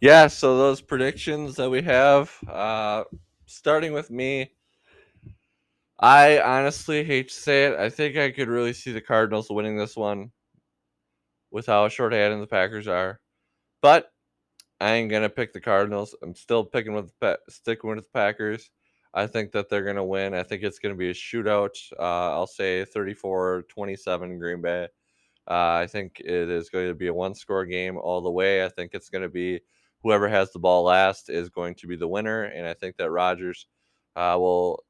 Yeah, 0.00 0.28
so 0.28 0.56
those 0.56 0.80
predictions 0.80 1.56
that 1.56 1.68
we 1.68 1.82
have, 1.82 2.34
uh, 2.48 3.04
starting 3.44 3.92
with 3.92 4.10
me, 4.10 4.52
I 5.98 6.40
honestly 6.40 7.04
hate 7.04 7.28
to 7.28 7.34
say 7.34 7.66
it. 7.66 7.78
I 7.78 7.90
think 7.90 8.16
I 8.16 8.30
could 8.30 8.48
really 8.48 8.72
see 8.72 8.92
the 8.92 9.02
Cardinals 9.02 9.50
winning 9.50 9.76
this 9.76 9.96
one 9.96 10.30
with 11.50 11.66
how 11.66 11.88
short-handed 11.88 12.40
the 12.40 12.46
Packers 12.46 12.88
are. 12.88 13.20
But 13.82 14.12
I 14.80 14.92
ain't 14.92 15.10
gonna 15.10 15.28
pick 15.28 15.52
the 15.52 15.60
Cardinals. 15.60 16.14
I'm 16.22 16.34
still 16.34 16.64
picking 16.64 16.94
with 16.94 17.12
the 17.20 17.38
sticking 17.48 17.90
with 17.90 18.04
the 18.04 18.10
Packers. 18.12 18.70
I 19.12 19.26
think 19.26 19.52
that 19.52 19.68
they're 19.68 19.84
gonna 19.84 20.04
win. 20.04 20.34
I 20.34 20.42
think 20.42 20.62
it's 20.62 20.78
gonna 20.78 20.94
be 20.94 21.10
a 21.10 21.14
shootout. 21.14 21.76
Uh, 21.98 22.32
I'll 22.32 22.46
say 22.46 22.84
34-27 22.84 24.38
Green 24.38 24.62
Bay. 24.62 24.88
Uh, 25.48 25.80
I 25.82 25.86
think 25.88 26.20
it 26.20 26.48
is 26.48 26.68
going 26.68 26.86
to 26.86 26.94
be 26.94 27.08
a 27.08 27.14
one-score 27.14 27.64
game 27.66 27.96
all 27.96 28.20
the 28.20 28.30
way. 28.30 28.64
I 28.64 28.68
think 28.68 28.92
it's 28.94 29.08
going 29.08 29.22
to 29.22 29.28
be 29.28 29.60
whoever 30.02 30.28
has 30.28 30.52
the 30.52 30.60
ball 30.60 30.84
last 30.84 31.28
is 31.28 31.48
going 31.48 31.74
to 31.76 31.88
be 31.88 31.96
the 31.96 32.06
winner. 32.06 32.44
And 32.44 32.66
I 32.66 32.74
think 32.74 32.96
that 32.96 33.10
Rodgers 33.10 33.66
uh, 34.14 34.36
will 34.38 34.84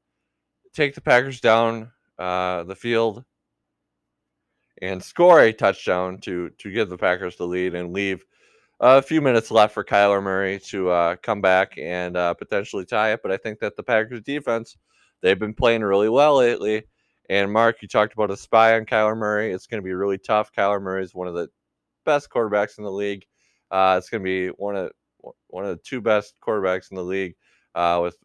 take 0.73 0.93
the 0.93 1.01
Packers 1.01 1.41
down 1.41 1.91
uh, 2.19 2.63
the 2.63 2.75
field 2.75 3.23
and 4.81 5.03
score 5.03 5.41
a 5.41 5.53
touchdown 5.53 6.17
to 6.19 6.49
to 6.57 6.71
give 6.71 6.89
the 6.89 6.97
Packers 6.97 7.35
the 7.35 7.45
lead 7.45 7.75
and 7.75 7.93
leave 7.93 8.25
a 8.79 9.01
few 9.01 9.21
minutes 9.21 9.51
left 9.51 9.73
for 9.73 9.83
Kyler 9.83 10.23
Murray 10.23 10.59
to 10.59 10.89
uh, 10.89 11.15
come 11.17 11.39
back 11.39 11.77
and 11.77 12.17
uh, 12.17 12.33
potentially 12.33 12.85
tie 12.85 13.13
it. 13.13 13.21
But 13.21 13.31
I 13.31 13.37
think 13.37 13.59
that 13.59 13.75
the 13.75 13.83
Packers 13.83 14.21
defense 14.21 14.77
they've 15.21 15.39
been 15.39 15.53
playing 15.53 15.81
really 15.81 16.09
well 16.09 16.37
lately. 16.37 16.83
And 17.29 17.51
Mark, 17.51 17.81
you 17.81 17.87
talked 17.87 18.13
about 18.13 18.31
a 18.31 18.37
spy 18.37 18.75
on 18.75 18.85
Kyler 18.85 19.15
Murray. 19.15 19.51
It's 19.51 19.67
going 19.67 19.81
to 19.81 19.85
be 19.85 19.93
really 19.93 20.17
tough. 20.17 20.51
Kyler 20.51 20.81
Murray 20.81 21.03
is 21.03 21.15
one 21.15 21.27
of 21.27 21.33
the 21.33 21.47
best 22.05 22.29
quarterbacks 22.29 22.77
in 22.77 22.83
the 22.83 22.91
league. 22.91 23.25
Uh, 23.69 23.95
it's 23.97 24.09
going 24.09 24.21
to 24.21 24.25
be 24.25 24.47
one 24.47 24.75
of 24.75 24.91
one 25.47 25.63
of 25.63 25.69
the 25.69 25.83
two 25.83 26.01
best 26.01 26.33
quarterbacks 26.41 26.91
in 26.91 26.97
the 26.97 27.03
league 27.03 27.35
uh, 27.75 27.99
with 28.01 28.17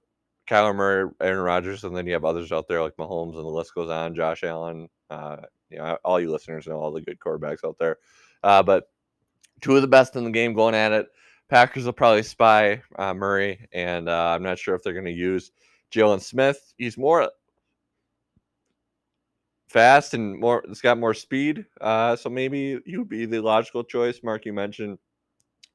Kyler 0.49 0.75
Murray, 0.75 1.11
Aaron 1.21 1.41
Rodgers, 1.41 1.85
and 1.85 1.97
then 1.97 2.07
you 2.07 2.15
have 2.15 2.25
others 2.25 2.51
out 2.53 2.67
there 2.69 2.83
like 2.83 2.97
Mahomes, 2.97 3.35
and 3.35 3.45
the 3.45 3.49
list 3.49 3.75
goes 3.75 3.91
on. 3.91 4.15
Josh 4.15 4.43
Allen, 4.43 4.89
uh, 5.11 5.37
you 5.71 5.79
know, 5.79 5.99
all 6.05 6.21
you 6.21 6.31
listeners 6.31 6.67
know 6.67 6.79
all 6.79 6.93
the 6.93 7.01
good 7.01 7.19
quarterbacks 7.19 7.65
out 7.65 7.77
there. 7.79 7.99
Uh, 8.43 8.63
but 8.63 8.91
two 9.61 9.77
of 9.77 9.83
the 9.83 9.89
best 9.89 10.17
in 10.17 10.25
the 10.25 10.31
game 10.31 10.55
going 10.55 10.75
at 10.75 10.93
it. 10.93 11.09
Packers 11.49 11.85
will 11.85 11.93
probably 11.93 12.23
spy 12.23 12.83
uh, 12.97 13.15
Murray, 13.15 13.69
and 13.73 14.09
uh, 14.09 14.35
I'm 14.35 14.43
not 14.43 14.59
sure 14.59 14.75
if 14.75 14.83
they're 14.83 14.93
going 14.93 15.05
to 15.05 15.13
use 15.13 15.53
Jalen 15.93 16.21
Smith. 16.21 16.75
He's 16.77 16.99
more 16.99 17.31
fast 19.69 20.15
and 20.15 20.41
more. 20.41 20.65
It's 20.69 20.81
got 20.81 20.99
more 20.99 21.15
speed, 21.15 21.65
uh, 21.81 22.17
so 22.17 22.29
maybe 22.29 22.81
would 22.89 23.09
be 23.09 23.27
the 23.27 23.41
logical 23.41 23.85
choice. 23.85 24.21
Mark, 24.25 24.45
you 24.45 24.53
mentioned 24.53 24.99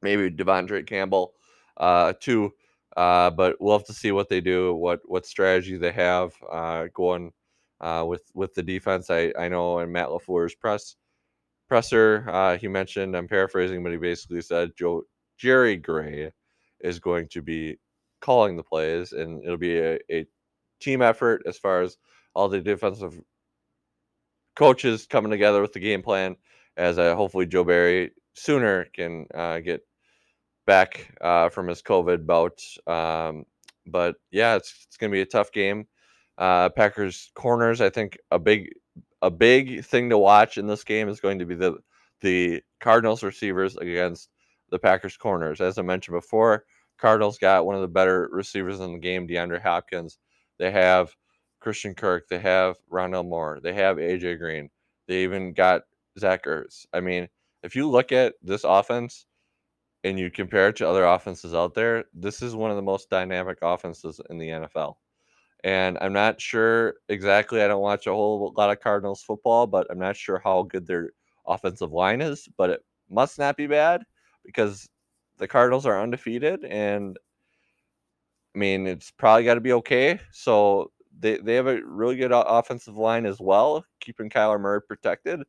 maybe 0.01 0.29
De'Vondre 0.29 0.85
Campbell 0.85 1.33
uh, 1.77 2.13
too. 2.19 2.53
Uh, 2.97 3.29
but 3.29 3.55
we'll 3.61 3.77
have 3.77 3.87
to 3.87 3.93
see 3.93 4.11
what 4.11 4.27
they 4.27 4.41
do, 4.41 4.73
what 4.73 4.99
what 5.05 5.25
strategy 5.25 5.77
they 5.77 5.93
have 5.93 6.33
uh, 6.51 6.87
going 6.93 7.31
uh, 7.81 8.05
with 8.07 8.23
with 8.33 8.53
the 8.53 8.63
defense. 8.63 9.09
I 9.09 9.33
I 9.37 9.49
know 9.49 9.79
in 9.79 9.91
Matt 9.91 10.09
LaFleur's 10.09 10.55
press 10.55 10.95
presser, 11.67 12.25
uh, 12.29 12.57
he 12.57 12.67
mentioned 12.67 13.15
I'm 13.15 13.27
paraphrasing, 13.27 13.83
but 13.83 13.91
he 13.91 13.97
basically 13.97 14.41
said 14.41 14.71
Joe 14.77 15.03
Jerry 15.37 15.77
Gray 15.77 16.31
is 16.81 16.99
going 16.99 17.27
to 17.29 17.41
be 17.41 17.77
calling 18.21 18.55
the 18.55 18.63
plays, 18.63 19.11
and 19.13 19.43
it'll 19.43 19.57
be 19.57 19.77
a, 19.79 19.99
a 20.11 20.25
team 20.79 21.01
effort 21.01 21.43
as 21.45 21.57
far 21.57 21.81
as 21.81 21.97
all 22.35 22.49
the 22.49 22.61
defensive 22.61 23.19
coaches 24.55 25.07
coming 25.07 25.31
together 25.31 25.61
with 25.61 25.73
the 25.73 25.79
game 25.79 26.01
plan. 26.01 26.35
As 26.77 26.97
uh, 26.97 27.15
hopefully 27.15 27.45
Joe 27.45 27.63
Barry 27.63 28.11
sooner 28.33 28.85
can 28.93 29.25
uh, 29.33 29.59
get 29.59 29.81
back 30.65 31.13
uh, 31.21 31.49
from 31.49 31.67
his 31.67 31.81
COVID 31.81 32.25
bout. 32.25 32.61
Um, 32.87 33.45
but 33.85 34.15
yeah, 34.31 34.55
it's, 34.55 34.85
it's 34.87 34.97
going 34.97 35.11
to 35.11 35.15
be 35.15 35.21
a 35.21 35.25
tough 35.25 35.51
game. 35.51 35.87
Uh, 36.41 36.69
Packers 36.69 37.31
corners, 37.35 37.81
I 37.81 37.91
think 37.91 38.17
a 38.31 38.39
big 38.39 38.71
a 39.21 39.29
big 39.29 39.85
thing 39.85 40.09
to 40.09 40.17
watch 40.17 40.57
in 40.57 40.65
this 40.65 40.83
game 40.83 41.07
is 41.07 41.19
going 41.19 41.37
to 41.37 41.45
be 41.45 41.53
the 41.53 41.77
the 42.21 42.63
Cardinals 42.79 43.21
receivers 43.21 43.77
against 43.77 44.29
the 44.71 44.79
Packers 44.79 45.17
corners. 45.17 45.61
As 45.61 45.77
I 45.77 45.83
mentioned 45.83 46.17
before, 46.17 46.65
Cardinals 46.97 47.37
got 47.37 47.67
one 47.67 47.75
of 47.75 47.81
the 47.81 47.87
better 47.87 48.27
receivers 48.31 48.79
in 48.79 48.93
the 48.93 48.97
game, 48.97 49.27
DeAndre 49.27 49.61
Hopkins. 49.61 50.17
They 50.57 50.71
have 50.71 51.15
Christian 51.59 51.93
Kirk. 51.93 52.27
They 52.27 52.39
have 52.39 52.77
Rondale 52.91 53.27
Moore. 53.27 53.59
They 53.61 53.73
have 53.73 53.97
AJ 53.97 54.39
Green. 54.39 54.71
They 55.07 55.21
even 55.21 55.53
got 55.53 55.83
Zach 56.17 56.45
Ertz. 56.45 56.87
I 56.91 57.01
mean, 57.01 57.27
if 57.61 57.75
you 57.75 57.87
look 57.87 58.11
at 58.11 58.33
this 58.41 58.63
offense 58.63 59.27
and 60.03 60.17
you 60.17 60.31
compare 60.31 60.69
it 60.69 60.77
to 60.77 60.89
other 60.89 61.05
offenses 61.05 61.53
out 61.53 61.75
there, 61.75 62.05
this 62.15 62.41
is 62.41 62.55
one 62.55 62.71
of 62.71 62.77
the 62.77 62.81
most 62.81 63.11
dynamic 63.11 63.59
offenses 63.61 64.19
in 64.31 64.39
the 64.39 64.49
NFL. 64.49 64.95
And 65.63 65.97
I'm 66.01 66.13
not 66.13 66.41
sure 66.41 66.95
exactly. 67.07 67.61
I 67.61 67.67
don't 67.67 67.81
watch 67.81 68.07
a 68.07 68.11
whole 68.11 68.53
lot 68.57 68.71
of 68.71 68.79
Cardinals 68.79 69.21
football, 69.21 69.67
but 69.67 69.87
I'm 69.89 69.99
not 69.99 70.15
sure 70.15 70.41
how 70.43 70.63
good 70.63 70.87
their 70.87 71.11
offensive 71.45 71.91
line 71.91 72.21
is. 72.21 72.47
But 72.57 72.71
it 72.71 72.85
must 73.09 73.37
not 73.37 73.57
be 73.57 73.67
bad 73.67 74.03
because 74.43 74.89
the 75.37 75.47
Cardinals 75.47 75.85
are 75.85 76.01
undefeated, 76.01 76.63
and 76.65 77.17
I 78.55 78.59
mean 78.59 78.87
it's 78.87 79.11
probably 79.11 79.43
got 79.43 79.55
to 79.55 79.61
be 79.61 79.73
okay. 79.73 80.19
So 80.31 80.91
they 81.19 81.37
they 81.37 81.55
have 81.55 81.67
a 81.67 81.81
really 81.85 82.15
good 82.15 82.31
offensive 82.33 82.97
line 82.97 83.25
as 83.25 83.39
well, 83.39 83.85
keeping 83.99 84.29
Kyler 84.29 84.59
Murray 84.59 84.81
protected, 84.81 85.41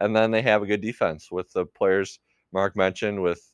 and 0.00 0.16
then 0.16 0.30
they 0.30 0.42
have 0.42 0.62
a 0.62 0.66
good 0.66 0.80
defense 0.80 1.30
with 1.30 1.52
the 1.52 1.66
players 1.66 2.18
Mark 2.52 2.76
mentioned 2.76 3.22
with 3.22 3.46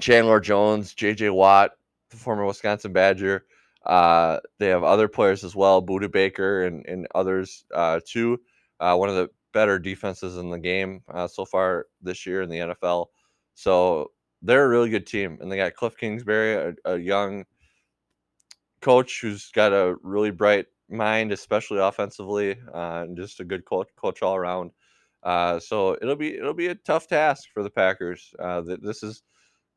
Chandler 0.00 0.40
Jones, 0.40 0.94
J.J. 0.94 1.30
Watt, 1.30 1.72
the 2.10 2.16
former 2.16 2.44
Wisconsin 2.44 2.92
Badger. 2.92 3.44
Uh, 3.86 4.38
they 4.58 4.68
have 4.68 4.84
other 4.84 5.08
players 5.08 5.42
as 5.44 5.56
well, 5.56 5.82
Budda 5.82 6.10
Baker 6.10 6.64
and, 6.64 6.84
and 6.86 7.06
others 7.14 7.64
uh, 7.74 8.00
too. 8.06 8.40
Uh, 8.78 8.96
one 8.96 9.08
of 9.08 9.14
the 9.14 9.30
better 9.52 9.78
defenses 9.78 10.36
in 10.36 10.50
the 10.50 10.58
game 10.58 11.02
uh, 11.12 11.26
so 11.26 11.44
far 11.44 11.86
this 12.02 12.26
year 12.26 12.42
in 12.42 12.50
the 12.50 12.58
NFL. 12.58 13.06
So 13.54 14.12
they're 14.42 14.64
a 14.64 14.68
really 14.68 14.90
good 14.90 15.06
team, 15.06 15.38
and 15.40 15.50
they 15.50 15.56
got 15.56 15.74
Cliff 15.74 15.96
Kingsbury, 15.96 16.74
a, 16.84 16.92
a 16.92 16.98
young 16.98 17.44
coach 18.80 19.20
who's 19.20 19.50
got 19.50 19.72
a 19.72 19.96
really 20.02 20.30
bright 20.30 20.66
mind, 20.88 21.32
especially 21.32 21.78
offensively, 21.78 22.56
uh, 22.74 23.04
and 23.06 23.16
just 23.16 23.40
a 23.40 23.44
good 23.44 23.64
coach, 23.64 23.88
coach 23.96 24.22
all 24.22 24.36
around. 24.36 24.70
Uh, 25.22 25.60
so 25.60 25.96
it'll 26.00 26.16
be 26.16 26.34
it'll 26.34 26.54
be 26.54 26.68
a 26.68 26.74
tough 26.74 27.06
task 27.06 27.48
for 27.52 27.62
the 27.62 27.70
Packers. 27.70 28.32
Uh, 28.38 28.62
this 28.82 29.02
is 29.02 29.22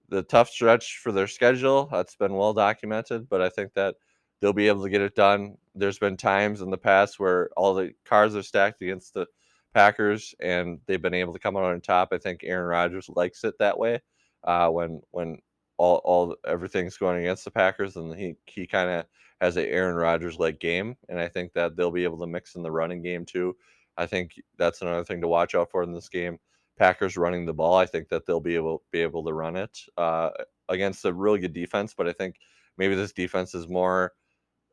the 0.10 0.24
tough 0.24 0.50
stretch 0.50 1.00
for 1.02 1.12
their 1.12 1.28
schedule. 1.28 1.88
That's 1.92 2.16
been 2.16 2.34
well 2.34 2.54
documented, 2.54 3.30
but 3.30 3.42
I 3.42 3.50
think 3.50 3.74
that 3.74 3.96
they'll 4.42 4.54
be 4.54 4.68
able 4.68 4.84
to 4.84 4.89
get 4.89 5.02
it 5.02 5.16
done. 5.16 5.58
There's 5.76 6.00
been 6.00 6.18
times 6.18 6.62
in 6.62 6.70
the 6.70 6.78
past 6.78 7.20
where 7.20 7.50
all 7.58 7.74
the 7.74 7.94
cards 8.06 8.36
are 8.36 8.44
stacked 8.44 8.82
against 8.82 9.13
the 9.13 9.26
Packers, 9.74 10.36
and 10.39 10.80
they've 10.86 11.02
been 11.02 11.13
able 11.13 11.34
to 11.34 11.39
come 11.39 11.58
out 11.58 11.63
on 11.63 11.82
top. 11.82 12.10
I 12.12 12.18
think 12.18 12.42
Aaron 12.44 12.68
Rodgers 12.68 13.10
likes 13.10 13.44
it 13.44 13.56
that 13.60 13.78
way. 13.78 14.02
Uh, 14.44 14.70
when 14.70 15.02
when 15.12 15.38
all, 15.78 16.02
all 16.04 16.36
everything's 16.46 16.98
going 16.98 17.20
against 17.22 17.46
the 17.46 17.52
Packers, 17.52 17.96
and 17.96 18.13
he 18.16 18.36
he 18.46 18.68
kind 18.68 18.89
of 18.89 19.06
has 19.42 19.58
a 19.58 19.68
Aaron 19.68 19.96
Rodgers 19.96 20.38
like 20.39 20.60
game, 20.60 20.96
and 21.10 21.20
I 21.20 21.28
think 21.28 21.54
that 21.54 21.76
they'll 21.76 21.92
be 21.92 22.04
able 22.04 22.20
to 22.20 22.28
mix 22.28 22.56
in 22.56 22.63
the 22.63 22.72
running 22.72 23.02
game 23.02 23.26
too. 23.26 23.56
I 23.98 24.06
think 24.06 24.34
that's 24.58 24.82
another 24.82 25.04
thing 25.04 25.22
to 25.22 25.28
watch 25.28 25.56
out 25.56 25.72
for 25.72 25.84
in 25.84 25.94
this 25.94 26.10
game. 26.10 26.39
Packers 26.78 27.18
running 27.18 27.46
the 27.46 27.54
ball, 27.54 27.76
I 27.76 27.86
think 27.86 28.10
that 28.10 28.26
they'll 28.26 28.40
be 28.40 28.56
able 28.56 28.84
be 28.92 29.02
able 29.02 29.24
to 29.26 29.34
run 29.34 29.56
it 29.56 29.78
uh, 29.98 30.30
against 30.70 31.06
a 31.06 31.14
really 31.14 31.40
good 31.40 31.54
defense. 31.54 31.94
But 31.96 32.08
I 32.08 32.14
think 32.14 32.36
maybe 32.78 32.96
this 32.96 33.14
defense 33.14 33.54
is 33.54 33.68
more 33.68 34.14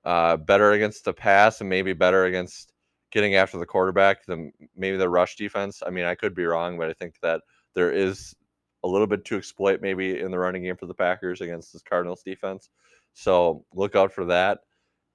uh, 0.05 0.37
better 0.37 0.73
against 0.73 1.05
the 1.05 1.13
pass 1.13 1.61
and 1.61 1.69
maybe 1.69 1.93
better 1.93 2.25
against 2.25 2.73
getting 3.11 3.35
after 3.35 3.59
the 3.59 3.67
quarterback 3.67 4.25
than 4.27 4.53
maybe 4.77 4.97
the 4.97 5.09
rush 5.09 5.37
defense. 5.37 5.83
I 5.85 5.91
mean, 5.91 6.05
I 6.05 6.15
could 6.15 6.35
be 6.35 6.45
wrong, 6.45 6.79
but 6.79 6.89
I 6.89 6.93
think 6.93 7.17
that 7.23 7.43
there 7.75 7.93
is 7.93 8.35
a 8.83 8.89
little 8.89 9.07
bit 9.07 9.25
to 9.27 9.37
exploit 9.37 9.83
maybe 9.83 10.19
in 10.19 10.31
the 10.31 10.39
running 10.39 10.63
game 10.63 10.77
for 10.77 10.87
the 10.87 10.95
Packers 10.95 11.41
against 11.41 11.73
this 11.73 11.83
Cardinals 11.83 12.23
defense. 12.23 12.71
So 13.13 13.65
look 13.75 13.95
out 13.95 14.13
for 14.13 14.27
that. 14.27 14.61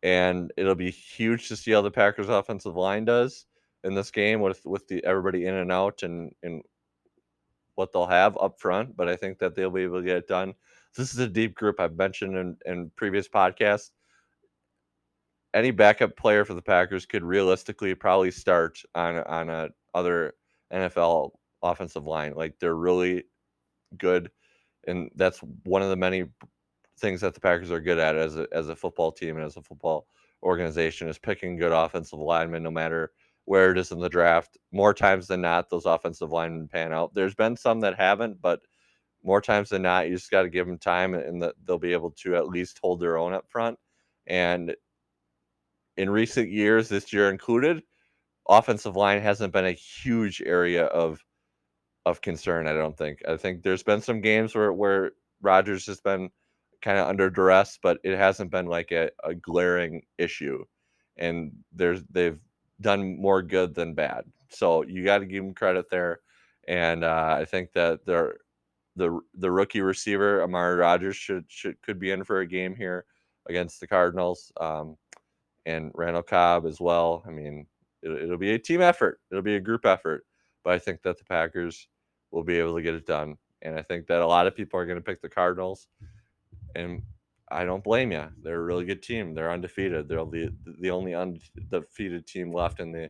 And 0.04 0.54
it'll 0.56 0.76
be 0.76 0.91
huge 0.91 1.48
to 1.48 1.56
see 1.56 1.71
how 1.71 1.82
the 1.82 1.89
Packers 1.89 2.30
offensive 2.30 2.76
line 2.76 3.06
does 3.06 3.48
in 3.84 3.95
this 3.95 4.12
game 4.12 4.41
with 4.41 4.63
with 4.65 4.88
the 4.88 5.04
everybody 5.04 5.45
in 5.45 5.56
and 5.56 5.71
out 5.71 6.04
and 6.04 6.32
and 6.43 6.62
what 7.75 7.91
they'll 7.91 8.05
have 8.05 8.38
up 8.39 8.59
front. 8.59 8.95
But 8.95 9.07
I 9.07 9.15
think 9.15 9.39
that 9.39 9.55
they'll 9.55 9.69
be 9.69 9.83
able 9.83 9.99
to 9.99 10.05
get 10.05 10.17
it 10.17 10.27
done. 10.27 10.53
This 10.95 11.13
is 11.13 11.19
a 11.19 11.27
deep 11.27 11.55
group 11.55 11.79
I've 11.79 11.97
mentioned 11.97 12.38
in, 12.38 12.57
in 12.65 12.91
previous 12.95 13.27
podcasts. 13.27 13.91
Any 15.53 15.71
backup 15.71 16.17
player 16.17 16.43
for 16.43 16.53
the 16.53 16.61
Packers 16.61 17.05
could 17.05 17.23
realistically 17.23 17.95
probably 17.95 18.31
start 18.31 18.81
on 18.93 19.17
on 19.19 19.49
a 19.49 19.69
other 19.93 20.33
NFL 20.73 21.31
offensive 21.61 22.05
line. 22.05 22.33
Like 22.35 22.59
they're 22.59 22.75
really 22.75 23.23
good, 23.97 24.29
and 24.88 25.09
that's 25.15 25.39
one 25.63 25.81
of 25.81 25.89
the 25.89 25.95
many 25.95 26.25
things 26.99 27.21
that 27.21 27.33
the 27.33 27.39
Packers 27.39 27.71
are 27.71 27.79
good 27.79 27.99
at 27.99 28.15
as 28.15 28.35
a 28.35 28.47
as 28.51 28.67
a 28.67 28.75
football 28.75 29.11
team 29.11 29.38
and 29.38 29.45
as 29.45 29.55
a 29.55 29.61
football 29.61 30.07
organization 30.43 31.07
is 31.07 31.17
picking 31.17 31.57
good 31.57 31.71
offensive 31.71 32.19
linemen, 32.19 32.63
no 32.63 32.71
matter 32.71 33.11
where 33.45 33.71
it 33.71 33.77
is 33.77 33.91
in 33.91 33.99
the 33.99 34.10
draft. 34.10 34.58
More 34.71 34.93
times 34.93 35.27
than 35.27 35.41
not, 35.41 35.69
those 35.69 35.86
offensive 35.86 36.31
linemen 36.31 36.67
pan 36.67 36.93
out. 36.93 37.13
There's 37.13 37.36
been 37.36 37.55
some 37.55 37.79
that 37.81 37.97
haven't, 37.97 38.41
but 38.41 38.62
more 39.23 39.41
times 39.41 39.69
than 39.69 39.81
not, 39.81 40.08
you 40.08 40.15
just 40.15 40.31
got 40.31 40.43
to 40.43 40.49
give 40.49 40.67
them 40.67 40.77
time, 40.77 41.13
and 41.15 41.43
they'll 41.65 41.79
be 41.79 41.93
able 41.93 42.12
to 42.12 42.36
at 42.36 42.47
least 42.47 42.79
hold 42.81 42.99
their 42.99 43.17
own 43.17 43.34
up 43.34 43.49
front. 43.49 43.77
And 44.27 44.75
in 45.97 46.10
recent 46.10 46.49
years, 46.49 46.89
this 46.89 47.12
year 47.13 47.29
included, 47.29 47.84
offensive 48.47 48.95
line 48.95 49.21
hasn't 49.21 49.53
been 49.53 49.65
a 49.65 49.71
huge 49.71 50.41
area 50.45 50.86
of 50.86 51.23
of 52.05 52.21
concern. 52.21 52.67
I 52.67 52.73
don't 52.73 52.97
think. 52.97 53.21
I 53.27 53.38
think 53.38 53.63
there's 53.63 53.84
been 53.84 54.01
some 54.01 54.21
games 54.21 54.53
where 54.53 54.71
where 54.73 55.12
Rodgers 55.41 55.88
has 55.88 56.01
been 56.01 56.29
kind 56.81 56.99
of 56.99 57.08
under 57.08 57.29
duress, 57.29 57.79
but 57.81 57.99
it 58.03 58.17
hasn't 58.17 58.51
been 58.51 58.67
like 58.67 58.91
a, 58.91 59.10
a 59.23 59.34
glaring 59.34 60.03
issue. 60.17 60.63
And 61.17 61.51
there's 61.73 62.03
they've 62.12 62.39
done 62.81 63.19
more 63.19 63.41
good 63.41 63.73
than 63.73 63.93
bad. 63.93 64.25
So 64.49 64.83
you 64.83 65.03
got 65.03 65.19
to 65.19 65.25
give 65.25 65.43
them 65.43 65.53
credit 65.53 65.89
there. 65.89 66.19
And 66.67 67.03
uh, 67.03 67.38
I 67.39 67.45
think 67.45 67.73
that 67.73 68.05
they're 68.05 68.38
the 68.95 69.19
the 69.35 69.51
rookie 69.51 69.81
receiver 69.81 70.41
Amari 70.41 70.75
Rodgers 70.75 71.15
should 71.15 71.45
should 71.47 71.81
could 71.81 71.99
be 71.99 72.11
in 72.11 72.23
for 72.23 72.39
a 72.39 72.47
game 72.47 72.75
here 72.75 73.05
against 73.47 73.79
the 73.79 73.88
Cardinals, 73.88 74.51
um, 74.59 74.97
and 75.65 75.91
Randall 75.93 76.23
Cobb 76.23 76.65
as 76.65 76.79
well. 76.79 77.23
I 77.27 77.31
mean, 77.31 77.67
it, 78.01 78.09
it'll 78.09 78.38
be 78.38 78.53
a 78.53 78.59
team 78.59 78.81
effort. 78.81 79.19
It'll 79.29 79.43
be 79.43 79.57
a 79.57 79.61
group 79.61 79.85
effort, 79.85 80.25
but 80.63 80.73
I 80.73 80.79
think 80.79 81.01
that 81.03 81.17
the 81.17 81.25
Packers 81.25 81.88
will 82.31 82.43
be 82.43 82.57
able 82.57 82.75
to 82.75 82.81
get 82.81 82.95
it 82.95 83.05
done. 83.05 83.38
And 83.61 83.77
I 83.77 83.81
think 83.81 84.07
that 84.07 84.21
a 84.21 84.27
lot 84.27 84.47
of 84.47 84.55
people 84.55 84.79
are 84.79 84.85
going 84.85 84.97
to 84.97 85.03
pick 85.03 85.21
the 85.21 85.29
Cardinals, 85.29 85.88
and 86.75 87.01
I 87.56 87.63
don't 87.63 87.84
blame 87.84 88.12
you. 88.12 88.28
They're 88.44 88.60
a 88.60 88.65
really 88.65 88.84
good 88.84 89.02
team. 89.02 89.34
They're 89.34 89.52
undefeated. 89.52 90.10
They're 90.10 90.26
the 90.26 90.54
the 90.82 90.91
only 90.91 91.15
undefeated 91.15 92.28
team 92.28 92.52
left 92.52 92.82
in 92.82 92.91
the 92.91 93.10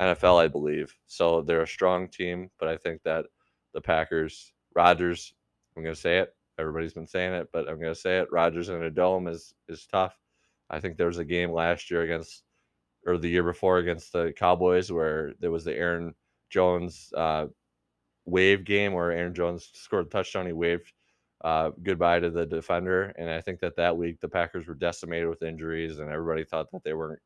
NFL, 0.00 0.42
I 0.42 0.48
believe. 0.48 0.92
So 1.06 1.42
they're 1.42 1.62
a 1.62 1.68
strong 1.68 2.08
team, 2.08 2.50
but 2.58 2.68
I 2.68 2.76
think 2.76 3.02
that 3.04 3.26
the 3.74 3.80
Packers, 3.80 4.52
Rodgers, 4.74 5.32
I'm 5.76 5.84
going 5.84 5.94
to 5.94 6.00
say 6.00 6.18
it. 6.18 6.34
Everybody's 6.58 6.94
been 6.94 7.06
saying 7.06 7.32
it, 7.34 7.48
but 7.52 7.68
I'm 7.68 7.78
going 7.78 7.94
to 7.94 8.00
say 8.00 8.18
it. 8.18 8.32
Rodgers 8.32 8.70
in 8.70 8.82
a 8.82 8.90
dome 8.90 9.28
is 9.28 9.54
is 9.68 9.86
tough. 9.86 10.18
I 10.68 10.80
think 10.80 10.96
there 10.96 11.06
was 11.06 11.18
a 11.18 11.24
game 11.24 11.52
last 11.52 11.88
year 11.88 12.02
against, 12.02 12.42
or 13.06 13.18
the 13.18 13.28
year 13.28 13.44
before 13.44 13.78
against 13.78 14.12
the 14.12 14.32
Cowboys 14.36 14.90
where 14.90 15.34
there 15.38 15.52
was 15.52 15.64
the 15.64 15.76
Aaron 15.76 16.12
Jones 16.50 17.12
uh, 17.16 17.46
wave 18.24 18.64
game 18.64 18.94
where 18.94 19.12
Aaron 19.12 19.34
Jones 19.34 19.70
scored 19.74 20.06
a 20.06 20.10
touchdown. 20.10 20.46
He 20.46 20.52
waved 20.52 20.92
uh, 21.42 21.70
goodbye 21.82 22.20
to 22.20 22.30
the 22.30 22.46
defender, 22.46 23.14
and 23.18 23.30
I 23.30 23.40
think 23.40 23.60
that 23.60 23.76
that 23.76 23.96
week 23.96 24.20
the 24.20 24.28
Packers 24.28 24.66
were 24.66 24.74
decimated 24.74 25.28
with 25.28 25.42
injuries, 25.42 25.98
and 25.98 26.10
everybody 26.10 26.44
thought 26.44 26.70
that 26.72 26.84
they 26.84 26.94
weren't 26.94 27.20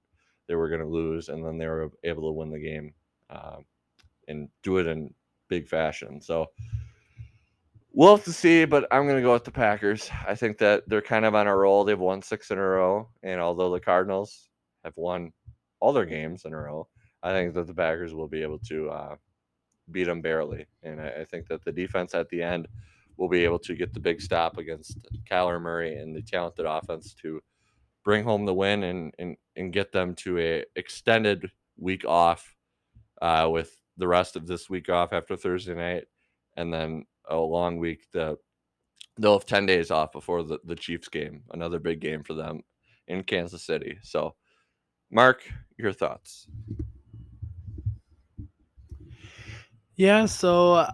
they 0.48 0.56
were 0.56 0.68
going 0.68 0.80
to 0.80 0.86
lose, 0.86 1.28
and 1.28 1.44
then 1.44 1.58
they 1.58 1.66
were 1.66 1.90
able 2.02 2.28
to 2.28 2.32
win 2.32 2.50
the 2.50 2.58
game 2.58 2.92
um, 3.30 3.64
and 4.26 4.48
do 4.62 4.78
it 4.78 4.86
in 4.86 5.14
big 5.48 5.68
fashion. 5.68 6.20
So 6.20 6.48
We'll 7.92 8.14
have 8.14 8.24
to 8.24 8.32
see, 8.32 8.64
but 8.66 8.86
I'm 8.92 9.04
going 9.04 9.16
to 9.16 9.22
go 9.22 9.32
with 9.32 9.44
the 9.44 9.50
Packers. 9.50 10.08
I 10.26 10.36
think 10.36 10.58
that 10.58 10.84
they're 10.88 11.02
kind 11.02 11.24
of 11.24 11.34
on 11.34 11.48
a 11.48 11.56
roll. 11.56 11.82
They've 11.82 11.98
won 11.98 12.22
six 12.22 12.52
in 12.52 12.58
a 12.58 12.62
row, 12.62 13.08
and 13.24 13.40
although 13.40 13.72
the 13.72 13.80
Cardinals 13.80 14.48
have 14.84 14.96
won 14.96 15.32
all 15.80 15.92
their 15.92 16.06
games 16.06 16.44
in 16.44 16.52
a 16.52 16.56
row, 16.56 16.86
I 17.22 17.32
think 17.32 17.52
that 17.54 17.66
the 17.66 17.74
Packers 17.74 18.14
will 18.14 18.28
be 18.28 18.42
able 18.42 18.60
to 18.60 18.90
uh, 18.90 19.16
beat 19.90 20.04
them 20.04 20.22
barely. 20.22 20.66
And 20.84 21.00
I, 21.00 21.08
I, 21.08 21.24
think 21.24 21.48
that 21.48 21.64
the 21.64 21.72
defense 21.72 22.14
at 22.14 22.28
the 22.28 22.42
end 22.42 22.68
will 23.20 23.28
be 23.28 23.44
able 23.44 23.58
to 23.58 23.74
get 23.74 23.92
the 23.92 24.00
big 24.00 24.20
stop 24.20 24.56
against 24.56 24.96
Kyler 25.30 25.60
Murray 25.60 25.98
and 25.98 26.16
the 26.16 26.22
talented 26.22 26.64
offense 26.64 27.14
to 27.22 27.40
bring 28.02 28.24
home 28.24 28.46
the 28.46 28.54
win 28.54 28.82
and 28.82 29.14
and, 29.18 29.36
and 29.56 29.74
get 29.74 29.92
them 29.92 30.14
to 30.14 30.38
a 30.38 30.64
extended 30.74 31.50
week 31.76 32.04
off 32.06 32.56
uh, 33.20 33.46
with 33.52 33.76
the 33.98 34.08
rest 34.08 34.36
of 34.36 34.46
this 34.46 34.70
week 34.70 34.88
off 34.88 35.12
after 35.12 35.36
Thursday 35.36 35.74
night, 35.74 36.04
and 36.56 36.72
then 36.72 37.04
a 37.28 37.36
long 37.36 37.76
week. 37.76 38.06
The 38.12 38.38
they'll 39.18 39.38
have 39.38 39.46
ten 39.46 39.66
days 39.66 39.90
off 39.90 40.12
before 40.12 40.42
the, 40.42 40.58
the 40.64 40.74
Chiefs 40.74 41.08
game, 41.08 41.42
another 41.52 41.78
big 41.78 42.00
game 42.00 42.22
for 42.22 42.32
them 42.32 42.62
in 43.06 43.22
Kansas 43.22 43.62
City. 43.62 43.98
So, 44.02 44.34
Mark, 45.10 45.42
your 45.76 45.92
thoughts? 45.92 46.46
Yeah, 49.96 50.24
so 50.24 50.86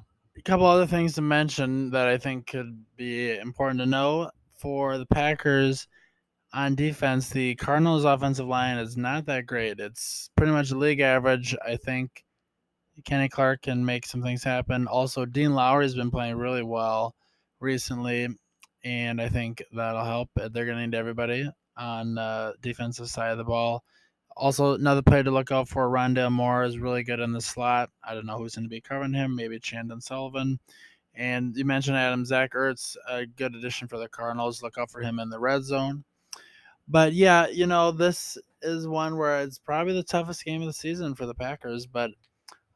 couple 0.46 0.64
other 0.64 0.86
things 0.86 1.12
to 1.14 1.22
mention 1.22 1.90
that 1.90 2.06
I 2.06 2.16
think 2.16 2.46
could 2.46 2.84
be 2.96 3.36
important 3.36 3.80
to 3.80 3.86
know 3.86 4.30
for 4.56 4.96
the 4.96 5.06
Packers 5.06 5.88
on 6.54 6.76
defense. 6.76 7.30
The 7.30 7.56
Cardinals' 7.56 8.04
offensive 8.04 8.46
line 8.46 8.78
is 8.78 8.96
not 8.96 9.26
that 9.26 9.46
great. 9.46 9.80
It's 9.80 10.30
pretty 10.36 10.52
much 10.52 10.70
league 10.70 11.00
average. 11.00 11.56
I 11.66 11.76
think 11.76 12.24
Kenny 13.04 13.28
Clark 13.28 13.62
can 13.62 13.84
make 13.84 14.06
some 14.06 14.22
things 14.22 14.44
happen. 14.44 14.86
Also, 14.86 15.26
Dean 15.26 15.52
Lowry's 15.52 15.96
been 15.96 16.12
playing 16.12 16.36
really 16.36 16.62
well 16.62 17.16
recently, 17.58 18.28
and 18.84 19.20
I 19.20 19.28
think 19.28 19.64
that'll 19.72 20.04
help. 20.04 20.30
They're 20.36 20.64
going 20.64 20.78
to 20.78 20.86
need 20.86 20.94
everybody 20.94 21.50
on 21.76 22.14
the 22.14 22.54
defensive 22.60 23.08
side 23.08 23.32
of 23.32 23.38
the 23.38 23.44
ball. 23.44 23.82
Also, 24.36 24.74
another 24.74 25.02
player 25.02 25.22
to 25.22 25.30
look 25.30 25.50
out 25.50 25.68
for, 25.68 25.88
Rondale 25.88 26.30
Moore 26.30 26.64
is 26.64 26.78
really 26.78 27.02
good 27.02 27.20
in 27.20 27.32
the 27.32 27.40
slot. 27.40 27.90
I 28.04 28.14
don't 28.14 28.26
know 28.26 28.36
who's 28.36 28.54
going 28.54 28.66
to 28.66 28.70
be 28.70 28.82
covering 28.82 29.14
him. 29.14 29.34
Maybe 29.34 29.58
Chandon 29.58 30.00
Sullivan. 30.00 30.60
And 31.14 31.56
you 31.56 31.64
mentioned 31.64 31.96
Adam 31.96 32.26
Zach 32.26 32.52
Ertz, 32.52 32.96
a 33.08 33.24
good 33.24 33.54
addition 33.54 33.88
for 33.88 33.96
the 33.96 34.08
Cardinals. 34.08 34.62
Look 34.62 34.76
out 34.76 34.90
for 34.90 35.00
him 35.00 35.18
in 35.18 35.30
the 35.30 35.40
red 35.40 35.64
zone. 35.64 36.04
But 36.88 37.14
yeah, 37.14 37.48
you 37.48 37.66
know, 37.66 37.90
this 37.90 38.38
is 38.62 38.86
one 38.86 39.16
where 39.16 39.40
it's 39.40 39.58
probably 39.58 39.94
the 39.94 40.02
toughest 40.02 40.44
game 40.44 40.60
of 40.60 40.66
the 40.66 40.72
season 40.72 41.14
for 41.14 41.26
the 41.26 41.34
Packers, 41.34 41.86
but 41.86 42.10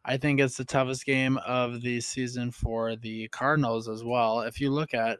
I 0.05 0.17
think 0.17 0.41
it's 0.41 0.57
the 0.57 0.65
toughest 0.65 1.05
game 1.05 1.39
of 1.39 1.83
the 1.83 2.01
season 2.01 2.51
for 2.51 2.97
the 2.97 3.29
Cardinals 3.29 3.89
as 3.89 4.03
well. 4.03 4.41
If 4.41 4.61
you 4.61 4.71
look 4.71 4.95
at 4.95 5.19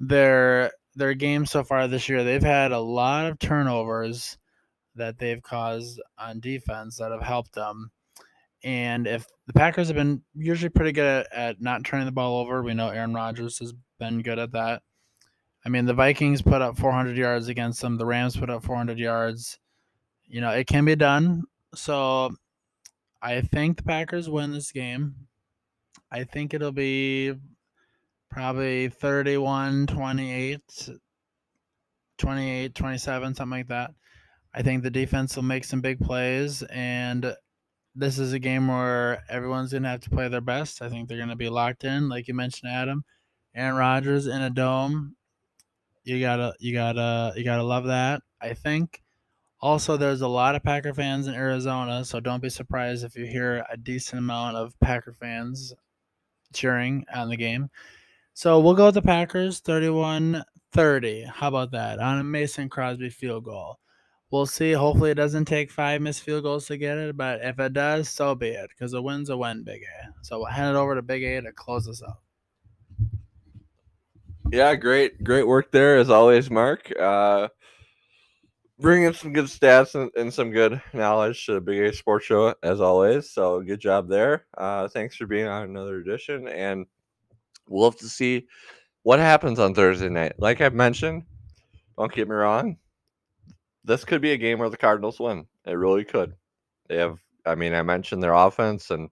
their 0.00 0.72
their 0.96 1.14
game 1.14 1.44
so 1.46 1.62
far 1.62 1.86
this 1.86 2.08
year, 2.08 2.24
they've 2.24 2.42
had 2.42 2.72
a 2.72 2.78
lot 2.78 3.26
of 3.26 3.38
turnovers 3.38 4.38
that 4.96 5.18
they've 5.18 5.42
caused 5.42 6.00
on 6.18 6.40
defense 6.40 6.96
that 6.98 7.10
have 7.10 7.22
helped 7.22 7.54
them. 7.54 7.90
And 8.62 9.06
if 9.06 9.26
the 9.46 9.52
Packers 9.52 9.88
have 9.88 9.96
been 9.96 10.22
usually 10.34 10.70
pretty 10.70 10.92
good 10.92 11.26
at, 11.32 11.60
not 11.60 11.84
turning 11.84 12.06
the 12.06 12.12
ball 12.12 12.40
over, 12.40 12.62
we 12.62 12.72
know 12.72 12.88
Aaron 12.88 13.12
Rodgers 13.12 13.58
has 13.58 13.74
been 13.98 14.22
good 14.22 14.38
at 14.38 14.52
that. 14.52 14.82
I 15.66 15.68
mean, 15.68 15.84
the 15.84 15.94
Vikings 15.94 16.42
put 16.42 16.62
up 16.62 16.78
400 16.78 17.16
yards 17.16 17.48
against 17.48 17.80
them. 17.80 17.96
The 17.96 18.06
Rams 18.06 18.36
put 18.36 18.50
up 18.50 18.64
400 18.64 18.98
yards. 18.98 19.58
You 20.26 20.40
know, 20.40 20.50
it 20.50 20.66
can 20.66 20.84
be 20.84 20.96
done. 20.96 21.44
So 21.74 22.34
I 23.22 23.40
think 23.40 23.78
the 23.78 23.82
Packers 23.82 24.28
win 24.28 24.52
this 24.52 24.72
game. 24.72 25.14
I 26.10 26.24
think 26.24 26.54
it'll 26.54 26.72
be 26.72 27.34
probably 28.30 28.88
31 28.88 29.86
28, 29.86 30.60
28 32.18 32.74
27, 32.74 33.34
something 33.34 33.58
like 33.58 33.68
that. 33.68 33.90
I 34.54 34.62
think 34.62 34.82
the 34.82 34.90
defense 34.90 35.34
will 35.34 35.42
make 35.42 35.64
some 35.64 35.80
big 35.80 35.98
plays, 35.98 36.62
and 36.62 37.34
this 37.94 38.18
is 38.18 38.32
a 38.32 38.38
game 38.38 38.68
where 38.68 39.22
everyone's 39.28 39.72
going 39.72 39.82
to 39.82 39.88
have 39.88 40.00
to 40.02 40.10
play 40.10 40.28
their 40.28 40.40
best. 40.40 40.80
I 40.80 40.88
think 40.88 41.08
they're 41.08 41.18
going 41.18 41.28
to 41.28 41.36
be 41.36 41.48
locked 41.48 41.84
in, 41.84 42.08
like 42.08 42.28
you 42.28 42.34
mentioned, 42.34 42.70
Adam. 42.72 43.04
Aaron 43.54 43.76
Rodgers 43.76 44.26
in 44.26 44.40
a 44.42 44.50
dome. 44.50 45.16
You 46.04 46.20
gotta, 46.20 46.54
you 46.58 46.74
gotta, 46.74 47.32
you 47.36 47.44
gotta 47.44 47.62
love 47.62 47.86
that. 47.86 48.22
I 48.40 48.54
think. 48.54 49.00
Also, 49.60 49.96
there's 49.96 50.20
a 50.20 50.28
lot 50.28 50.54
of 50.54 50.62
Packer 50.62 50.92
fans 50.92 51.26
in 51.26 51.34
Arizona, 51.34 52.04
so 52.04 52.20
don't 52.20 52.42
be 52.42 52.50
surprised 52.50 53.02
if 53.02 53.16
you 53.16 53.24
hear 53.24 53.64
a 53.70 53.78
decent 53.78 54.18
amount 54.18 54.58
of 54.58 54.78
Packer 54.80 55.14
fans 55.14 55.72
cheering 56.52 57.06
on 57.14 57.30
the 57.30 57.36
game. 57.36 57.70
So 58.34 58.60
we'll 58.60 58.74
go 58.74 58.86
with 58.86 58.94
the 58.94 59.02
Packers 59.02 59.60
31 59.60 60.44
30. 60.72 61.24
How 61.32 61.48
about 61.48 61.70
that? 61.70 61.98
On 61.98 62.18
a 62.18 62.24
Mason 62.24 62.68
Crosby 62.68 63.08
field 63.08 63.44
goal. 63.44 63.78
We'll 64.34 64.46
see. 64.46 64.72
Hopefully, 64.72 65.12
it 65.12 65.14
doesn't 65.14 65.44
take 65.44 65.70
five 65.70 66.00
missed 66.00 66.22
field 66.22 66.42
goals 66.42 66.66
to 66.66 66.76
get 66.76 66.98
it, 66.98 67.16
but 67.16 67.38
if 67.44 67.60
it 67.60 67.72
does, 67.72 68.08
so 68.08 68.34
be 68.34 68.48
it, 68.48 68.68
because 68.68 68.92
a 68.92 69.00
win's 69.00 69.30
a 69.30 69.36
win, 69.36 69.62
Big 69.62 69.82
A. 69.82 70.12
So 70.22 70.38
we'll 70.38 70.46
hand 70.46 70.74
it 70.74 70.80
over 70.80 70.96
to 70.96 71.02
Big 71.02 71.22
A 71.22 71.40
to 71.40 71.52
close 71.52 71.86
us 71.86 72.02
out. 72.02 72.18
Yeah, 74.50 74.74
great, 74.74 75.22
great 75.22 75.46
work 75.46 75.70
there 75.70 75.98
as 75.98 76.10
always, 76.10 76.50
Mark. 76.50 76.92
Uh, 76.98 77.46
bringing 78.80 79.12
some 79.12 79.32
good 79.32 79.44
stats 79.44 79.94
and, 79.94 80.10
and, 80.16 80.34
some 80.34 80.50
good 80.50 80.82
knowledge 80.92 81.46
to 81.46 81.52
the 81.52 81.60
Big 81.60 81.82
A 81.82 81.92
Sports 81.92 82.26
Show 82.26 82.56
as 82.64 82.80
always. 82.80 83.30
So 83.30 83.60
good 83.60 83.78
job 83.78 84.08
there. 84.08 84.46
Uh, 84.58 84.88
thanks 84.88 85.14
for 85.14 85.28
being 85.28 85.46
on 85.46 85.62
another 85.62 85.98
edition, 85.98 86.48
and 86.48 86.86
we'll 87.68 87.88
have 87.88 88.00
to 88.00 88.08
see 88.08 88.48
what 89.04 89.20
happens 89.20 89.60
on 89.60 89.74
Thursday 89.74 90.08
night. 90.08 90.32
Like 90.38 90.60
I've 90.60 90.74
mentioned, 90.74 91.22
don't 91.96 92.12
get 92.12 92.28
me 92.28 92.34
wrong, 92.34 92.78
this 93.84 94.04
could 94.04 94.20
be 94.20 94.32
a 94.32 94.36
game 94.38 94.58
where 94.58 94.70
the 94.70 94.76
Cardinals 94.76 95.20
win. 95.20 95.46
It 95.66 95.72
really 95.72 96.04
could. 96.04 96.34
They 96.88 96.96
have, 96.96 97.20
I 97.46 97.54
mean, 97.54 97.74
I 97.74 97.82
mentioned 97.82 98.22
their 98.22 98.34
offense, 98.34 98.90
and 98.90 99.10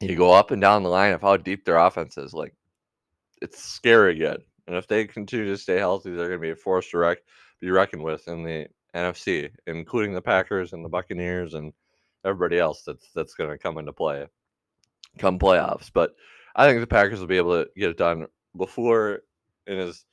you 0.00 0.16
go 0.16 0.32
up 0.32 0.50
and 0.50 0.60
down 0.60 0.82
the 0.82 0.88
line 0.88 1.12
of 1.12 1.22
how 1.22 1.36
deep 1.36 1.64
their 1.64 1.78
offense 1.78 2.16
is. 2.18 2.32
Like, 2.32 2.54
it's 3.42 3.62
scary 3.62 4.16
good. 4.18 4.42
And 4.66 4.76
if 4.76 4.86
they 4.86 5.06
continue 5.06 5.46
to 5.46 5.58
stay 5.58 5.78
healthy, 5.78 6.10
they're 6.10 6.28
going 6.28 6.38
to 6.38 6.46
be 6.46 6.50
a 6.50 6.56
force 6.56 6.90
to 6.90 6.98
rec- 6.98 7.24
be 7.60 7.70
reckoned 7.70 8.02
with 8.02 8.28
in 8.28 8.44
the 8.44 8.68
NFC, 8.94 9.50
including 9.66 10.14
the 10.14 10.22
Packers 10.22 10.72
and 10.72 10.84
the 10.84 10.88
Buccaneers 10.88 11.54
and 11.54 11.72
everybody 12.24 12.58
else 12.58 12.82
that's 12.82 13.10
that's 13.14 13.34
going 13.34 13.50
to 13.50 13.58
come 13.58 13.78
into 13.78 13.92
play 13.92 14.26
come 15.18 15.38
playoffs. 15.38 15.90
But 15.92 16.14
I 16.54 16.66
think 16.66 16.80
the 16.80 16.86
Packers 16.86 17.20
will 17.20 17.26
be 17.26 17.36
able 17.36 17.62
to 17.62 17.70
get 17.76 17.90
it 17.90 17.98
done 17.98 18.26
LaFleur 18.56 19.18
in 19.66 19.78
his 19.78 20.04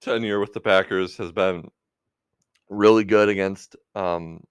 tenure 0.00 0.40
with 0.40 0.52
the 0.52 0.60
Packers 0.60 1.16
has 1.16 1.32
been 1.32 1.68
really 2.72 3.04
good 3.04 3.28
against 3.28 3.76
um, 3.94 4.42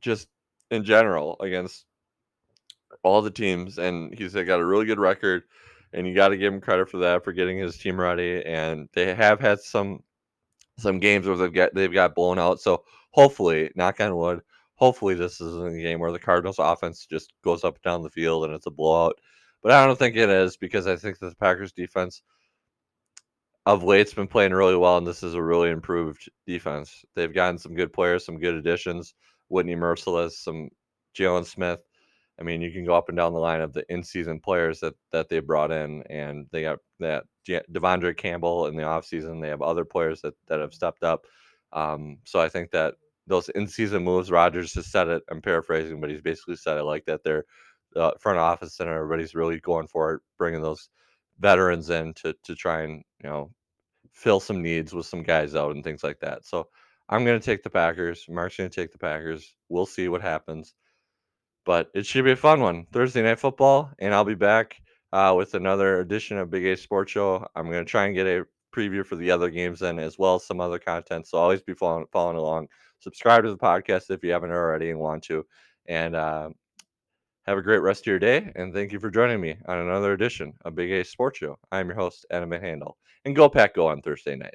just 0.00 0.28
in 0.70 0.84
general 0.84 1.36
against 1.40 1.86
all 3.02 3.22
the 3.22 3.30
teams, 3.30 3.78
and 3.78 4.16
he's 4.16 4.34
got 4.34 4.60
a 4.60 4.66
really 4.66 4.86
good 4.86 4.98
record. 4.98 5.44
And 5.94 6.06
you 6.06 6.14
got 6.14 6.28
to 6.28 6.36
give 6.36 6.52
him 6.52 6.60
credit 6.60 6.90
for 6.90 6.98
that 6.98 7.24
for 7.24 7.32
getting 7.32 7.56
his 7.56 7.78
team 7.78 7.98
ready. 7.98 8.44
And 8.44 8.90
they 8.92 9.14
have 9.14 9.40
had 9.40 9.60
some 9.60 10.02
some 10.78 10.98
games 10.98 11.26
where 11.26 11.36
they've 11.36 11.52
got 11.52 11.74
they've 11.74 11.92
got 11.92 12.14
blown 12.14 12.38
out. 12.38 12.60
So 12.60 12.84
hopefully, 13.10 13.70
knock 13.74 14.00
on 14.00 14.14
wood, 14.14 14.42
hopefully 14.74 15.14
this 15.14 15.40
isn't 15.40 15.78
a 15.78 15.82
game 15.82 15.98
where 15.98 16.12
the 16.12 16.18
Cardinals 16.18 16.58
offense 16.58 17.06
just 17.06 17.32
goes 17.42 17.64
up 17.64 17.74
and 17.76 17.82
down 17.82 18.02
the 18.02 18.10
field 18.10 18.44
and 18.44 18.54
it's 18.54 18.66
a 18.66 18.70
blowout. 18.70 19.18
But 19.62 19.72
I 19.72 19.86
don't 19.86 19.98
think 19.98 20.16
it 20.16 20.28
is 20.28 20.56
because 20.56 20.86
I 20.86 20.96
think 20.96 21.18
that 21.18 21.30
the 21.30 21.36
Packers 21.36 21.72
defense 21.72 22.22
of 23.68 23.84
late's 23.84 24.14
been 24.14 24.26
playing 24.26 24.52
really 24.52 24.76
well, 24.76 24.96
and 24.96 25.06
this 25.06 25.22
is 25.22 25.34
a 25.34 25.42
really 25.42 25.68
improved 25.68 26.30
defense. 26.46 27.04
They've 27.14 27.34
gotten 27.34 27.58
some 27.58 27.74
good 27.74 27.92
players, 27.92 28.24
some 28.24 28.38
good 28.38 28.54
additions. 28.54 29.14
Whitney 29.48 29.76
Mercilus, 29.76 30.32
some 30.32 30.70
Jalen 31.14 31.44
Smith. 31.44 31.82
I 32.40 32.44
mean, 32.44 32.62
you 32.62 32.72
can 32.72 32.86
go 32.86 32.94
up 32.94 33.10
and 33.10 33.18
down 33.18 33.34
the 33.34 33.38
line 33.38 33.60
of 33.60 33.74
the 33.74 33.84
in-season 33.92 34.40
players 34.40 34.80
that 34.80 34.94
that 35.12 35.28
they 35.28 35.40
brought 35.40 35.70
in, 35.70 36.02
and 36.04 36.46
they 36.50 36.62
got 36.62 36.78
that 37.00 37.24
De'Vondre 37.46 38.16
Campbell 38.16 38.68
in 38.68 38.76
the 38.76 38.84
offseason. 38.84 39.42
They 39.42 39.48
have 39.48 39.60
other 39.60 39.84
players 39.84 40.22
that 40.22 40.34
that 40.46 40.60
have 40.60 40.72
stepped 40.72 41.04
up. 41.04 41.26
Um, 41.74 42.18
so 42.24 42.40
I 42.40 42.48
think 42.48 42.70
that 42.70 42.94
those 43.26 43.50
in-season 43.50 44.02
moves, 44.02 44.30
Rodgers 44.30 44.74
has 44.76 44.86
said 44.86 45.08
it. 45.08 45.22
I'm 45.30 45.42
paraphrasing, 45.42 46.00
but 46.00 46.08
he's 46.08 46.22
basically 46.22 46.56
said 46.56 46.78
it 46.78 46.84
like 46.84 47.04
that. 47.04 47.22
They're 47.22 47.44
the 47.92 48.14
front 48.18 48.38
office 48.38 48.80
and 48.80 48.88
everybody's 48.88 49.34
really 49.34 49.60
going 49.60 49.88
for 49.88 50.14
it, 50.14 50.22
bringing 50.38 50.62
those 50.62 50.88
veterans 51.38 51.90
in 51.90 52.14
to 52.14 52.34
to 52.44 52.54
try 52.54 52.82
and 52.82 53.02
you 53.22 53.28
know 53.28 53.50
fill 54.12 54.40
some 54.40 54.62
needs 54.62 54.92
with 54.94 55.06
some 55.06 55.22
guys 55.22 55.54
out 55.54 55.72
and 55.74 55.84
things 55.84 56.02
like 56.04 56.20
that. 56.20 56.44
So 56.44 56.68
I'm 57.08 57.24
going 57.24 57.38
to 57.38 57.44
take 57.44 57.62
the 57.62 57.70
Packers. 57.70 58.26
Mark's 58.28 58.56
going 58.56 58.70
to 58.70 58.74
take 58.74 58.92
the 58.92 58.98
Packers. 58.98 59.54
We'll 59.68 59.86
see 59.86 60.08
what 60.08 60.22
happens. 60.22 60.74
But 61.64 61.90
it 61.94 62.06
should 62.06 62.24
be 62.24 62.32
a 62.32 62.36
fun 62.36 62.60
one. 62.60 62.86
Thursday 62.92 63.22
night 63.22 63.38
football, 63.38 63.90
and 63.98 64.14
I'll 64.14 64.24
be 64.24 64.34
back 64.34 64.80
uh, 65.12 65.34
with 65.36 65.54
another 65.54 66.00
edition 66.00 66.38
of 66.38 66.50
Big 66.50 66.64
A 66.66 66.76
Sports 66.76 67.12
Show. 67.12 67.46
I'm 67.54 67.70
going 67.70 67.84
to 67.84 67.90
try 67.90 68.06
and 68.06 68.14
get 68.14 68.26
a 68.26 68.44
preview 68.74 69.04
for 69.04 69.16
the 69.16 69.30
other 69.30 69.50
games 69.50 69.80
then, 69.80 69.98
as 69.98 70.18
well 70.18 70.36
as 70.36 70.44
some 70.46 70.60
other 70.60 70.78
content. 70.78 71.26
So 71.26 71.38
always 71.38 71.62
be 71.62 71.74
following, 71.74 72.06
following 72.12 72.36
along. 72.36 72.68
Subscribe 73.00 73.44
to 73.44 73.50
the 73.50 73.58
podcast 73.58 74.10
if 74.10 74.24
you 74.24 74.32
haven't 74.32 74.50
already 74.50 74.90
and 74.90 74.98
want 75.00 75.24
to. 75.24 75.46
And 75.86 76.14
uh, 76.16 76.50
Have 77.46 77.56
a 77.56 77.62
great 77.62 77.78
rest 77.78 78.02
of 78.02 78.06
your 78.06 78.18
day, 78.18 78.52
and 78.56 78.74
thank 78.74 78.92
you 78.92 79.00
for 79.00 79.10
joining 79.10 79.40
me 79.40 79.56
on 79.66 79.78
another 79.78 80.12
edition 80.12 80.52
of 80.66 80.74
Big 80.74 80.90
A 80.90 81.02
Sports 81.02 81.38
Show. 81.38 81.58
I'm 81.72 81.86
your 81.88 81.96
host, 81.96 82.26
Adam 82.30 82.52
Handel, 82.52 82.98
and 83.28 83.36
go 83.36 83.48
pack 83.48 83.74
go 83.74 83.86
on 83.88 84.00
Thursday 84.02 84.34
night. 84.34 84.54